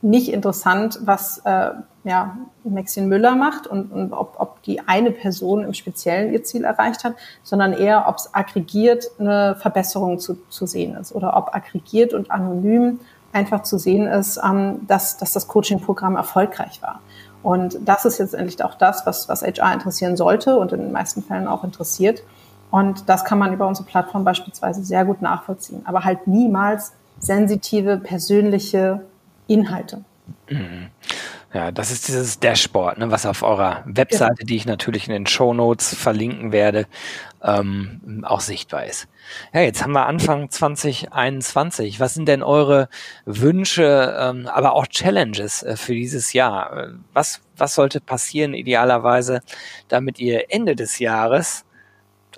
nicht 0.00 0.32
interessant, 0.32 0.98
was 1.04 1.38
äh, 1.44 1.70
ja, 2.04 2.36
Maxine 2.64 3.06
Müller 3.06 3.36
macht 3.36 3.68
und, 3.68 3.92
und 3.92 4.12
ob, 4.12 4.34
ob 4.38 4.62
die 4.62 4.80
eine 4.80 5.12
Person 5.12 5.62
im 5.62 5.74
Speziellen 5.74 6.32
ihr 6.32 6.42
Ziel 6.42 6.64
erreicht 6.64 7.04
hat, 7.04 7.14
sondern 7.44 7.72
eher, 7.72 8.08
ob 8.08 8.16
es 8.16 8.34
aggregiert 8.34 9.10
eine 9.20 9.54
Verbesserung 9.54 10.18
zu, 10.18 10.36
zu 10.48 10.66
sehen 10.66 10.96
ist 10.96 11.14
oder 11.14 11.36
ob 11.36 11.54
aggregiert 11.54 12.14
und 12.14 12.30
anonym 12.32 12.98
einfach 13.32 13.62
zu 13.62 13.78
sehen 13.78 14.06
ist, 14.08 14.40
ähm, 14.44 14.80
dass, 14.88 15.16
dass 15.18 15.32
das 15.32 15.46
Coaching-Programm 15.46 16.16
erfolgreich 16.16 16.82
war. 16.82 17.00
Und 17.42 17.78
das 17.84 18.04
ist 18.04 18.18
jetzt 18.18 18.34
endlich 18.34 18.62
auch 18.62 18.74
das, 18.74 19.06
was, 19.06 19.28
was 19.28 19.42
HR 19.42 19.72
interessieren 19.72 20.16
sollte 20.16 20.58
und 20.58 20.72
in 20.72 20.80
den 20.80 20.92
meisten 20.92 21.22
Fällen 21.22 21.48
auch 21.48 21.64
interessiert. 21.64 22.22
Und 22.72 23.06
das 23.10 23.24
kann 23.26 23.38
man 23.38 23.52
über 23.52 23.68
unsere 23.68 23.86
Plattform 23.86 24.24
beispielsweise 24.24 24.82
sehr 24.82 25.04
gut 25.04 25.20
nachvollziehen, 25.20 25.82
aber 25.84 26.04
halt 26.04 26.26
niemals 26.26 26.94
sensitive, 27.20 27.98
persönliche 27.98 29.02
Inhalte. 29.46 30.02
Mhm. 30.48 30.88
Ja, 31.52 31.70
das 31.70 31.90
ist 31.90 32.08
dieses 32.08 32.40
Dashboard, 32.40 32.96
ne, 32.96 33.10
was 33.10 33.26
auf 33.26 33.42
eurer 33.42 33.82
Webseite, 33.84 34.40
ja. 34.40 34.46
die 34.46 34.56
ich 34.56 34.64
natürlich 34.64 35.06
in 35.06 35.12
den 35.12 35.26
Show 35.26 35.52
Notes 35.52 35.94
verlinken 35.94 36.50
werde, 36.50 36.86
ähm, 37.42 38.24
auch 38.26 38.40
sichtbar 38.40 38.86
ist. 38.86 39.06
Ja, 39.52 39.60
jetzt 39.60 39.82
haben 39.82 39.92
wir 39.92 40.06
Anfang 40.06 40.48
2021. 40.48 42.00
Was 42.00 42.14
sind 42.14 42.26
denn 42.26 42.42
eure 42.42 42.88
Wünsche, 43.26 44.16
ähm, 44.18 44.46
aber 44.46 44.72
auch 44.72 44.86
Challenges 44.86 45.62
äh, 45.62 45.76
für 45.76 45.92
dieses 45.92 46.32
Jahr? 46.32 46.88
Was, 47.12 47.42
was 47.58 47.74
sollte 47.74 48.00
passieren 48.00 48.54
idealerweise, 48.54 49.42
damit 49.88 50.18
ihr 50.18 50.46
Ende 50.48 50.74
des 50.74 51.00
Jahres 51.00 51.66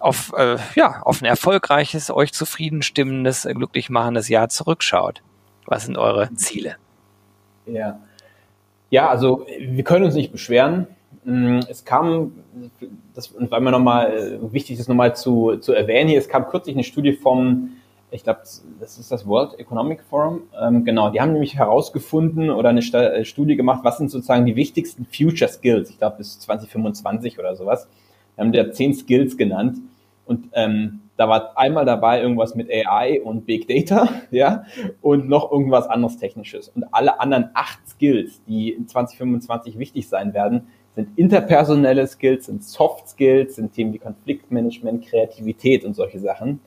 auf, 0.00 0.32
äh, 0.36 0.56
ja, 0.74 1.02
auf 1.02 1.22
ein 1.22 1.26
erfolgreiches, 1.26 2.10
euch 2.10 2.32
zufriedenstimmendes, 2.32 3.44
äh, 3.44 3.54
glücklich 3.54 3.90
machendes 3.90 4.28
Jahr 4.28 4.48
zurückschaut. 4.48 5.22
Was 5.66 5.86
sind 5.86 5.96
eure 5.96 6.32
Ziele? 6.34 6.76
Ja. 7.66 7.98
Ja, 8.90 9.08
also 9.08 9.46
wir 9.58 9.84
können 9.84 10.04
uns 10.04 10.14
nicht 10.14 10.30
beschweren. 10.30 10.86
Mm, 11.24 11.60
es 11.68 11.84
kam, 11.84 12.32
das 13.14 13.34
war 13.38 13.60
mir 13.60 13.70
nochmal 13.70 14.12
äh, 14.12 14.52
wichtig, 14.52 14.78
das 14.78 14.88
nochmal 14.88 15.16
zu, 15.16 15.56
zu 15.56 15.72
erwähnen 15.72 16.08
hier, 16.08 16.18
es 16.18 16.28
kam 16.28 16.46
kürzlich 16.46 16.76
eine 16.76 16.84
Studie 16.84 17.14
vom, 17.14 17.70
ich 18.10 18.22
glaube, 18.22 18.40
das 18.78 18.98
ist 18.98 19.10
das 19.10 19.26
World 19.26 19.58
Economic 19.58 20.02
Forum, 20.02 20.42
ähm, 20.60 20.84
genau, 20.84 21.10
die 21.10 21.20
haben 21.20 21.32
nämlich 21.32 21.56
herausgefunden 21.56 22.50
oder 22.50 22.68
eine 22.68 22.80
äh, 22.80 23.24
Studie 23.24 23.56
gemacht, 23.56 23.80
was 23.84 23.98
sind 23.98 24.10
sozusagen 24.10 24.44
die 24.44 24.54
wichtigsten 24.54 25.06
Future 25.06 25.50
Skills, 25.50 25.90
ich 25.90 25.98
glaube 25.98 26.18
bis 26.18 26.38
2025 26.40 27.38
oder 27.38 27.56
sowas. 27.56 27.88
Wir 28.36 28.44
haben 28.44 28.52
da 28.52 28.72
zehn 28.72 28.94
Skills 28.94 29.36
genannt 29.36 29.78
und 30.26 30.48
ähm, 30.52 31.00
da 31.16 31.28
war 31.28 31.56
einmal 31.56 31.84
dabei 31.84 32.20
irgendwas 32.20 32.54
mit 32.54 32.68
AI 32.70 33.20
und 33.22 33.46
Big 33.46 33.68
Data, 33.68 34.08
ja, 34.30 34.64
und 35.00 35.28
noch 35.28 35.52
irgendwas 35.52 35.86
anderes 35.86 36.18
Technisches. 36.18 36.68
Und 36.68 36.84
alle 36.92 37.20
anderen 37.20 37.50
acht 37.54 37.86
Skills, 37.88 38.42
die 38.46 38.70
in 38.72 38.88
2025 38.88 39.78
wichtig 39.78 40.08
sein 40.08 40.34
werden, 40.34 40.66
sind 40.94 41.08
interpersonelle 41.16 42.06
Skills, 42.06 42.46
sind 42.46 42.62
Soft 42.62 43.08
Skills, 43.08 43.56
sind 43.56 43.72
Themen 43.72 43.92
wie 43.92 43.98
Konfliktmanagement, 43.98 45.04
Kreativität 45.04 45.84
und 45.84 45.94
solche 45.94 46.20
Sachen. 46.20 46.60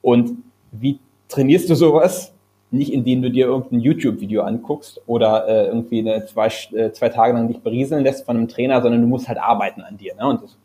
Und 0.00 0.38
wie 0.72 0.98
trainierst 1.28 1.70
du 1.70 1.74
sowas? 1.74 2.34
Nicht 2.70 2.92
indem 2.92 3.22
du 3.22 3.30
dir 3.30 3.46
irgendein 3.46 3.80
YouTube-Video 3.80 4.42
anguckst 4.42 5.00
oder 5.06 5.46
äh, 5.46 5.66
irgendwie 5.66 6.00
eine 6.00 6.24
zwei, 6.26 6.46
äh, 6.72 6.90
zwei 6.92 7.10
Tage 7.10 7.34
lang 7.34 7.46
dich 7.48 7.60
berieseln 7.60 8.02
lässt 8.02 8.24
von 8.24 8.36
einem 8.36 8.48
Trainer, 8.48 8.80
sondern 8.80 9.02
du 9.02 9.06
musst 9.06 9.28
halt 9.28 9.38
arbeiten 9.38 9.82
an 9.82 9.98
dir. 9.98 10.14
Ne? 10.14 10.26
Und 10.26 10.42
das 10.42 10.56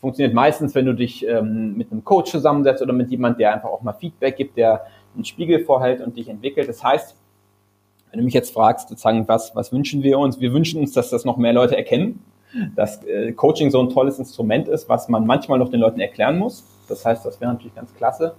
funktioniert 0.00 0.34
meistens, 0.34 0.74
wenn 0.74 0.86
du 0.86 0.94
dich 0.94 1.26
ähm, 1.26 1.76
mit 1.76 1.92
einem 1.92 2.04
Coach 2.04 2.30
zusammensetzt 2.30 2.82
oder 2.82 2.92
mit 2.92 3.10
jemand, 3.10 3.38
der 3.38 3.52
einfach 3.52 3.68
auch 3.68 3.82
mal 3.82 3.92
Feedback 3.92 4.36
gibt, 4.36 4.56
der 4.56 4.86
einen 5.14 5.24
Spiegel 5.24 5.64
vorhält 5.64 6.00
und 6.00 6.16
dich 6.16 6.28
entwickelt. 6.28 6.68
Das 6.68 6.82
heißt, 6.82 7.16
wenn 8.10 8.18
du 8.18 8.24
mich 8.24 8.34
jetzt 8.34 8.52
fragst, 8.52 8.88
sozusagen, 8.88 9.28
was, 9.28 9.54
was 9.54 9.72
wünschen 9.72 10.02
wir 10.02 10.18
uns? 10.18 10.40
Wir 10.40 10.52
wünschen 10.52 10.80
uns, 10.80 10.92
dass 10.92 11.10
das 11.10 11.24
noch 11.24 11.36
mehr 11.36 11.52
Leute 11.52 11.76
erkennen, 11.76 12.24
dass 12.74 13.04
äh, 13.04 13.32
Coaching 13.32 13.70
so 13.70 13.80
ein 13.80 13.90
tolles 13.90 14.18
Instrument 14.18 14.68
ist, 14.68 14.88
was 14.88 15.08
man 15.08 15.26
manchmal 15.26 15.58
noch 15.58 15.68
den 15.68 15.80
Leuten 15.80 16.00
erklären 16.00 16.38
muss. 16.38 16.64
Das 16.88 17.04
heißt, 17.04 17.24
das 17.24 17.40
wäre 17.40 17.52
natürlich 17.52 17.74
ganz 17.74 17.94
klasse. 17.94 18.34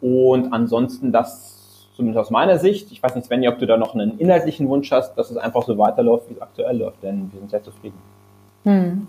Und 0.00 0.52
ansonsten 0.52 1.12
das, 1.12 1.88
zumindest 1.94 2.26
aus 2.26 2.30
meiner 2.30 2.58
Sicht, 2.58 2.90
ich 2.90 3.02
weiß 3.02 3.14
nicht, 3.14 3.26
Svenja, 3.26 3.50
ob 3.52 3.58
du 3.58 3.66
da 3.66 3.76
noch 3.76 3.94
einen 3.94 4.18
inhaltlichen 4.18 4.68
Wunsch 4.68 4.90
hast, 4.90 5.14
dass 5.14 5.30
es 5.30 5.36
einfach 5.36 5.62
so 5.62 5.78
weiterläuft, 5.78 6.28
wie 6.28 6.34
es 6.34 6.42
aktuell 6.42 6.78
läuft, 6.78 7.02
denn 7.02 7.30
wir 7.32 7.38
sind 7.38 7.50
sehr 7.50 7.62
zufrieden. 7.62 7.98
Hm. 8.64 9.06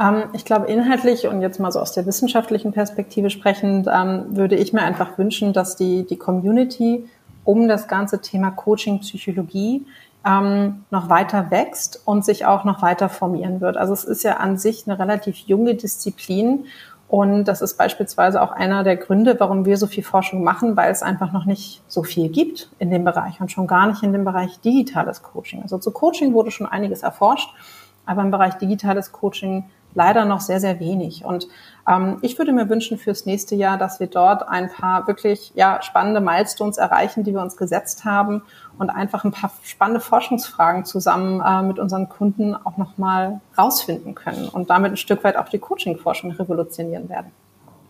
Ähm, 0.00 0.24
ich 0.32 0.44
glaube, 0.44 0.66
inhaltlich 0.66 1.26
und 1.26 1.40
jetzt 1.40 1.60
mal 1.60 1.72
so 1.72 1.80
aus 1.80 1.92
der 1.92 2.06
wissenschaftlichen 2.06 2.72
Perspektive 2.72 3.30
sprechend, 3.30 3.88
ähm, 3.92 4.36
würde 4.36 4.56
ich 4.56 4.72
mir 4.72 4.82
einfach 4.82 5.18
wünschen, 5.18 5.52
dass 5.52 5.76
die, 5.76 6.04
die 6.04 6.16
Community 6.16 7.08
um 7.44 7.68
das 7.68 7.88
ganze 7.88 8.20
Thema 8.20 8.50
Coaching, 8.50 9.00
Psychologie 9.00 9.86
ähm, 10.26 10.84
noch 10.90 11.10
weiter 11.10 11.50
wächst 11.50 12.00
und 12.06 12.24
sich 12.24 12.46
auch 12.46 12.64
noch 12.64 12.82
weiter 12.82 13.08
formieren 13.08 13.60
wird. 13.60 13.76
Also 13.76 13.92
es 13.92 14.04
ist 14.04 14.22
ja 14.22 14.38
an 14.38 14.56
sich 14.56 14.86
eine 14.86 14.98
relativ 14.98 15.36
junge 15.36 15.74
Disziplin 15.74 16.64
und 17.06 17.44
das 17.44 17.60
ist 17.60 17.76
beispielsweise 17.76 18.40
auch 18.40 18.50
einer 18.50 18.82
der 18.82 18.96
Gründe, 18.96 19.36
warum 19.38 19.66
wir 19.66 19.76
so 19.76 19.86
viel 19.86 20.02
Forschung 20.02 20.42
machen, 20.42 20.76
weil 20.76 20.90
es 20.90 21.02
einfach 21.02 21.32
noch 21.32 21.44
nicht 21.44 21.82
so 21.86 22.02
viel 22.02 22.30
gibt 22.30 22.70
in 22.78 22.90
dem 22.90 23.04
Bereich 23.04 23.40
und 23.40 23.52
schon 23.52 23.66
gar 23.66 23.86
nicht 23.86 24.02
in 24.02 24.12
dem 24.12 24.24
Bereich 24.24 24.58
digitales 24.60 25.22
Coaching. 25.22 25.62
Also 25.62 25.78
zu 25.78 25.90
Coaching 25.90 26.32
wurde 26.32 26.50
schon 26.50 26.66
einiges 26.66 27.02
erforscht, 27.02 27.50
aber 28.06 28.22
im 28.22 28.30
Bereich 28.30 28.54
digitales 28.54 29.12
Coaching 29.12 29.64
leider 29.94 30.24
noch 30.24 30.40
sehr, 30.40 30.60
sehr 30.60 30.80
wenig. 30.80 31.24
Und 31.24 31.48
ähm, 31.88 32.18
ich 32.22 32.38
würde 32.38 32.52
mir 32.52 32.68
wünschen 32.68 32.98
fürs 32.98 33.26
nächste 33.26 33.54
Jahr, 33.54 33.78
dass 33.78 34.00
wir 34.00 34.06
dort 34.06 34.48
ein 34.48 34.70
paar 34.70 35.06
wirklich 35.06 35.52
ja, 35.54 35.82
spannende 35.82 36.20
Milestones 36.20 36.78
erreichen, 36.78 37.24
die 37.24 37.32
wir 37.32 37.40
uns 37.40 37.56
gesetzt 37.56 38.04
haben 38.04 38.42
und 38.78 38.90
einfach 38.90 39.24
ein 39.24 39.32
paar 39.32 39.52
spannende 39.62 40.00
Forschungsfragen 40.00 40.84
zusammen 40.84 41.40
äh, 41.40 41.62
mit 41.62 41.78
unseren 41.78 42.08
Kunden 42.08 42.54
auch 42.54 42.76
nochmal 42.76 43.40
rausfinden 43.56 44.14
können 44.14 44.48
und 44.48 44.70
damit 44.70 44.92
ein 44.92 44.96
Stück 44.96 45.24
weit 45.24 45.36
auch 45.36 45.48
die 45.48 45.58
Coaching-Forschung 45.58 46.32
revolutionieren 46.32 47.08
werden. 47.08 47.32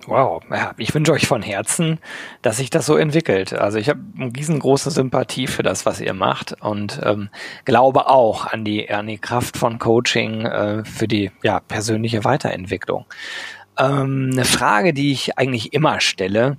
Wow, 0.06 0.42
ja, 0.50 0.72
ich 0.76 0.94
wünsche 0.94 1.12
euch 1.12 1.26
von 1.26 1.42
Herzen, 1.42 1.98
dass 2.42 2.58
sich 2.58 2.68
das 2.68 2.84
so 2.84 2.96
entwickelt. 2.96 3.54
Also 3.54 3.78
ich 3.78 3.88
habe 3.88 4.00
eine 4.18 4.34
riesengroße 4.36 4.90
Sympathie 4.90 5.46
für 5.46 5.62
das, 5.62 5.86
was 5.86 6.00
ihr 6.00 6.12
macht 6.12 6.60
und 6.60 7.00
ähm, 7.02 7.30
glaube 7.64 8.08
auch 8.08 8.46
an 8.46 8.64
die, 8.64 8.90
an 8.90 9.06
die 9.06 9.18
Kraft 9.18 9.56
von 9.56 9.78
Coaching 9.78 10.44
äh, 10.44 10.84
für 10.84 11.08
die 11.08 11.30
ja, 11.42 11.60
persönliche 11.60 12.24
Weiterentwicklung. 12.24 13.06
Ähm, 13.78 14.30
eine 14.32 14.44
Frage, 14.44 14.92
die 14.92 15.12
ich 15.12 15.38
eigentlich 15.38 15.72
immer 15.72 16.00
stelle 16.00 16.58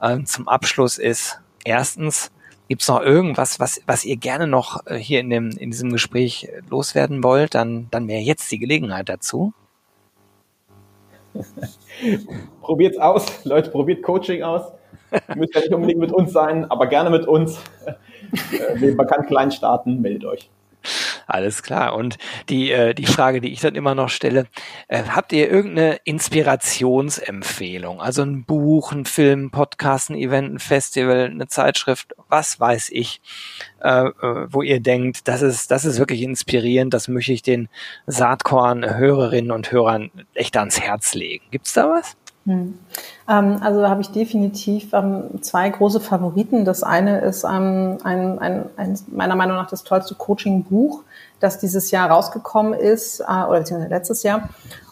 äh, 0.00 0.22
zum 0.22 0.48
Abschluss 0.48 0.98
ist, 0.98 1.40
erstens, 1.64 2.32
gibt 2.68 2.82
es 2.82 2.88
noch 2.88 3.00
irgendwas, 3.00 3.60
was, 3.60 3.80
was 3.86 4.04
ihr 4.04 4.16
gerne 4.16 4.46
noch 4.46 4.86
äh, 4.86 4.96
hier 4.96 5.20
in, 5.20 5.30
dem, 5.30 5.50
in 5.50 5.70
diesem 5.70 5.92
Gespräch 5.92 6.48
loswerden 6.70 7.22
wollt? 7.22 7.54
Dann, 7.54 7.88
dann 7.90 8.08
wäre 8.08 8.22
jetzt 8.22 8.50
die 8.50 8.58
Gelegenheit 8.58 9.08
dazu. 9.08 9.52
Probiert's 12.60 12.98
aus, 12.98 13.44
Leute, 13.44 13.70
probiert 13.70 14.02
Coaching 14.02 14.42
aus. 14.42 14.72
Müsst 15.34 15.54
ja 15.54 15.60
nicht 15.60 15.72
unbedingt 15.72 16.00
mit 16.00 16.12
uns 16.12 16.32
sein, 16.32 16.70
aber 16.70 16.86
gerne 16.86 17.10
mit 17.10 17.26
uns. 17.26 17.60
Äh, 18.80 18.92
man 18.92 19.06
kann 19.06 19.26
klein 19.26 19.50
starten, 19.50 20.00
meldet 20.00 20.24
euch. 20.24 20.50
Alles 21.26 21.62
klar. 21.62 21.94
Und 21.94 22.18
die, 22.48 22.70
äh, 22.70 22.94
die 22.94 23.06
Frage, 23.06 23.40
die 23.40 23.52
ich 23.52 23.60
dann 23.60 23.74
immer 23.74 23.94
noch 23.94 24.08
stelle, 24.08 24.46
äh, 24.88 25.02
habt 25.04 25.32
ihr 25.32 25.50
irgendeine 25.50 26.00
Inspirationsempfehlung? 26.04 28.00
Also 28.00 28.22
ein 28.22 28.44
Buch, 28.44 28.92
ein 28.92 29.04
Film, 29.04 29.50
Podcast, 29.50 30.10
ein 30.10 30.16
Event, 30.16 30.54
ein 30.54 30.58
Festival, 30.58 31.26
eine 31.26 31.48
Zeitschrift, 31.48 32.14
was 32.28 32.60
weiß 32.60 32.90
ich, 32.90 33.20
äh, 33.80 34.06
äh, 34.06 34.46
wo 34.48 34.62
ihr 34.62 34.80
denkt, 34.80 35.28
das 35.28 35.42
ist, 35.42 35.70
das 35.70 35.84
ist 35.84 35.98
wirklich 35.98 36.22
inspirierend, 36.22 36.94
das 36.94 37.08
möchte 37.08 37.32
ich 37.32 37.42
den 37.42 37.68
Saatkorn-Hörerinnen 38.06 39.50
und 39.50 39.72
Hörern 39.72 40.10
echt 40.34 40.56
ans 40.56 40.80
Herz 40.80 41.14
legen. 41.14 41.44
Gibt's 41.50 41.72
da 41.72 41.90
was? 41.90 42.16
Hm. 42.46 42.78
Ähm, 43.28 43.58
also 43.60 43.80
da 43.80 43.90
habe 43.90 44.00
ich 44.00 44.10
definitiv 44.10 44.92
ähm, 44.92 45.42
zwei 45.42 45.68
große 45.68 46.00
Favoriten. 46.00 46.64
Das 46.64 46.82
eine 46.82 47.20
ist 47.20 47.44
ähm, 47.44 47.98
ein, 48.04 48.38
ein, 48.38 48.70
ein, 48.76 48.98
meiner 49.08 49.34
Meinung 49.34 49.56
nach 49.56 49.68
das 49.68 49.82
tollste 49.82 50.14
Coaching-Buch, 50.14 51.02
das 51.40 51.58
dieses 51.58 51.90
Jahr 51.90 52.10
rausgekommen 52.10 52.72
ist, 52.72 53.20
äh, 53.20 53.24
oder 53.24 53.58
beziehungsweise 53.58 53.90
letztes 53.90 54.22
Jahr. 54.22 54.48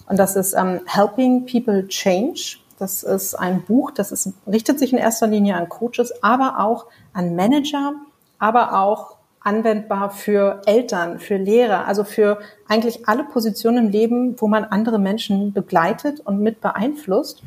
Und 0.09 0.19
das 0.19 0.37
ist 0.37 0.55
ähm, 0.55 0.81
Helping 0.87 1.47
People 1.47 1.87
Change. 1.89 2.59
Das 2.79 3.05
ist 3.05 3.37
ein 3.37 3.63
Buch, 3.63 3.93
das 3.93 4.11
ist, 4.11 4.31
richtet 4.49 4.81
sich 4.81 4.93
in 4.93 4.99
erster 4.99 5.29
Linie 5.29 5.55
an 5.55 5.69
Coaches, 5.69 6.13
aber 6.23 6.59
auch 6.59 6.87
an 7.13 7.37
Manager, 7.37 7.93
aber 8.41 8.81
auch 8.81 9.14
anwendbar 9.45 10.11
für 10.11 10.63
Eltern, 10.67 11.21
für 11.21 11.37
Lehrer, 11.37 11.87
also 11.87 12.03
für 12.03 12.39
eigentlich 12.67 13.07
alle 13.07 13.25
Positionen 13.25 13.87
im 13.87 13.93
Leben, 13.93 14.41
wo 14.41 14.49
man 14.49 14.65
andere 14.65 14.99
Menschen 14.99 15.53
begleitet 15.53 16.21
und 16.21 16.41
mit 16.41 16.61
beeinflusst. 16.61 17.43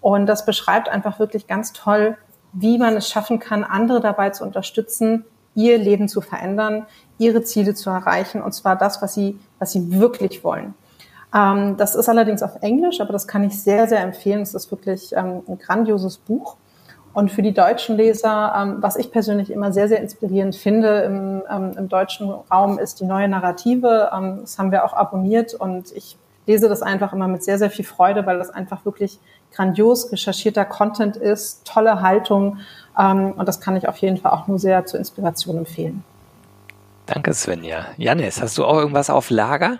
Und 0.00 0.26
das 0.26 0.44
beschreibt 0.44 0.88
einfach 0.88 1.18
wirklich 1.18 1.46
ganz 1.46 1.72
toll, 1.72 2.18
wie 2.52 2.78
man 2.78 2.96
es 2.96 3.08
schaffen 3.08 3.38
kann, 3.38 3.64
andere 3.64 4.00
dabei 4.00 4.30
zu 4.30 4.44
unterstützen, 4.44 5.24
ihr 5.54 5.78
Leben 5.78 6.08
zu 6.08 6.20
verändern, 6.20 6.86
ihre 7.18 7.42
Ziele 7.42 7.74
zu 7.74 7.90
erreichen, 7.90 8.42
und 8.42 8.52
zwar 8.52 8.76
das, 8.76 9.00
was 9.00 9.14
sie, 9.14 9.38
was 9.58 9.72
sie 9.72 9.98
wirklich 9.98 10.44
wollen. 10.44 10.74
Ähm, 11.34 11.76
das 11.76 11.94
ist 11.94 12.08
allerdings 12.08 12.42
auf 12.42 12.62
Englisch, 12.62 13.00
aber 13.00 13.12
das 13.12 13.26
kann 13.26 13.44
ich 13.44 13.60
sehr, 13.60 13.88
sehr 13.88 14.00
empfehlen. 14.00 14.42
Es 14.42 14.54
ist 14.54 14.70
wirklich 14.70 15.12
ähm, 15.12 15.42
ein 15.48 15.58
grandioses 15.58 16.18
Buch. 16.18 16.56
Und 17.16 17.30
für 17.30 17.40
die 17.40 17.54
deutschen 17.54 17.96
Leser, 17.96 18.54
ähm, 18.54 18.76
was 18.80 18.96
ich 18.96 19.10
persönlich 19.10 19.50
immer 19.50 19.72
sehr, 19.72 19.88
sehr 19.88 20.02
inspirierend 20.02 20.54
finde 20.54 20.98
im, 20.98 21.42
ähm, 21.50 21.72
im 21.78 21.88
deutschen 21.88 22.28
Raum, 22.28 22.78
ist 22.78 23.00
die 23.00 23.06
neue 23.06 23.26
Narrative. 23.26 24.10
Ähm, 24.14 24.40
das 24.42 24.58
haben 24.58 24.70
wir 24.70 24.84
auch 24.84 24.92
abonniert 24.92 25.54
und 25.54 25.92
ich 25.92 26.18
lese 26.46 26.68
das 26.68 26.82
einfach 26.82 27.14
immer 27.14 27.26
mit 27.26 27.42
sehr, 27.42 27.56
sehr 27.56 27.70
viel 27.70 27.86
Freude, 27.86 28.26
weil 28.26 28.36
das 28.36 28.50
einfach 28.50 28.84
wirklich 28.84 29.18
grandios 29.50 30.12
recherchierter 30.12 30.66
Content 30.66 31.16
ist, 31.16 31.66
tolle 31.66 32.02
Haltung 32.02 32.58
ähm, 32.98 33.32
und 33.32 33.48
das 33.48 33.62
kann 33.62 33.76
ich 33.76 33.88
auf 33.88 33.96
jeden 33.96 34.18
Fall 34.18 34.32
auch 34.32 34.46
nur 34.46 34.58
sehr 34.58 34.84
zur 34.84 34.98
Inspiration 34.98 35.56
empfehlen. 35.56 36.04
Danke, 37.06 37.32
Svenja. 37.32 37.86
Janis, 37.96 38.42
hast 38.42 38.58
du 38.58 38.66
auch 38.66 38.76
irgendwas 38.76 39.08
auf 39.08 39.30
Lager? 39.30 39.78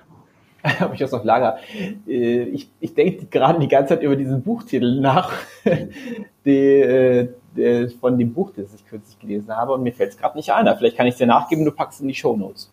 habe 0.81 0.95
ich 0.95 1.01
was 1.01 1.13
auf 1.13 1.25
Lager. 1.25 1.59
Äh, 2.07 2.43
ich, 2.45 2.69
ich 2.81 2.95
denke 2.95 3.27
gerade 3.27 3.59
die 3.59 3.69
ganze 3.69 3.95
Zeit 3.95 4.03
über 4.03 4.17
diesen 4.17 4.43
Buchtitel 4.43 5.01
nach, 5.01 5.33
die, 6.45 6.51
äh, 6.51 7.29
die, 7.57 7.89
von 8.01 8.19
dem 8.19 8.33
Buch, 8.33 8.53
das 8.57 8.75
ich 8.75 8.87
kürzlich 8.87 9.19
gelesen 9.19 9.55
habe, 9.57 9.73
und 9.73 9.83
mir 9.83 9.93
fällt 9.93 10.13
es 10.13 10.19
gerade 10.19 10.37
nicht 10.37 10.53
ein. 10.53 10.67
Vielleicht 10.77 10.97
kann 10.97 11.07
ich 11.07 11.15
es 11.15 11.19
dir 11.19 11.27
nachgeben, 11.27 11.65
du 11.65 11.73
packst 11.73 12.01
in 12.01 12.09
die 12.09 12.15
Show 12.15 12.37
Notes. 12.37 12.71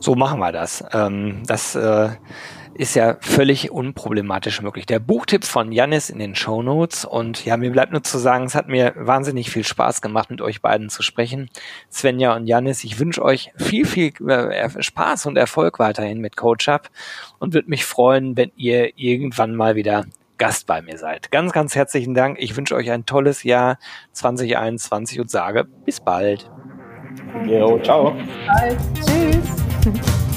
So 0.00 0.14
machen 0.14 0.40
wir 0.40 0.52
das. 0.52 0.84
Ähm, 0.92 1.42
das 1.46 1.74
äh, 1.74 2.08
ist 2.78 2.94
ja 2.94 3.16
völlig 3.20 3.72
unproblematisch 3.72 4.62
möglich. 4.62 4.86
Der 4.86 5.00
Buchtipp 5.00 5.44
von 5.44 5.72
Janis 5.72 6.10
in 6.10 6.20
den 6.20 6.36
Show 6.36 6.62
Notes 6.62 7.04
und 7.04 7.44
ja, 7.44 7.56
mir 7.56 7.72
bleibt 7.72 7.90
nur 7.90 8.04
zu 8.04 8.18
sagen, 8.18 8.44
es 8.44 8.54
hat 8.54 8.68
mir 8.68 8.94
wahnsinnig 8.96 9.50
viel 9.50 9.64
Spaß 9.64 10.00
gemacht, 10.00 10.30
mit 10.30 10.40
euch 10.40 10.62
beiden 10.62 10.88
zu 10.88 11.02
sprechen. 11.02 11.50
Svenja 11.92 12.36
und 12.36 12.46
Janis, 12.46 12.84
ich 12.84 13.00
wünsche 13.00 13.22
euch 13.22 13.50
viel, 13.56 13.84
viel 13.84 14.12
äh, 14.28 14.70
Spaß 14.80 15.26
und 15.26 15.36
Erfolg 15.36 15.80
weiterhin 15.80 16.20
mit 16.20 16.36
Coach 16.36 16.68
Up 16.68 16.88
und 17.40 17.52
würde 17.52 17.68
mich 17.68 17.84
freuen, 17.84 18.36
wenn 18.36 18.52
ihr 18.54 18.96
irgendwann 18.96 19.56
mal 19.56 19.74
wieder 19.74 20.04
Gast 20.38 20.68
bei 20.68 20.80
mir 20.80 20.98
seid. 20.98 21.32
Ganz, 21.32 21.50
ganz 21.52 21.74
herzlichen 21.74 22.14
Dank. 22.14 22.38
Ich 22.38 22.56
wünsche 22.56 22.76
euch 22.76 22.92
ein 22.92 23.06
tolles 23.06 23.42
Jahr 23.42 23.78
2021 24.12 25.18
und 25.18 25.30
sage 25.30 25.64
bis 25.84 25.98
bald. 25.98 26.48
Jo, 27.44 27.80
ciao. 27.80 28.12
Bis 28.12 28.26
bald. 28.46 28.78
Tschüss. 29.04 30.27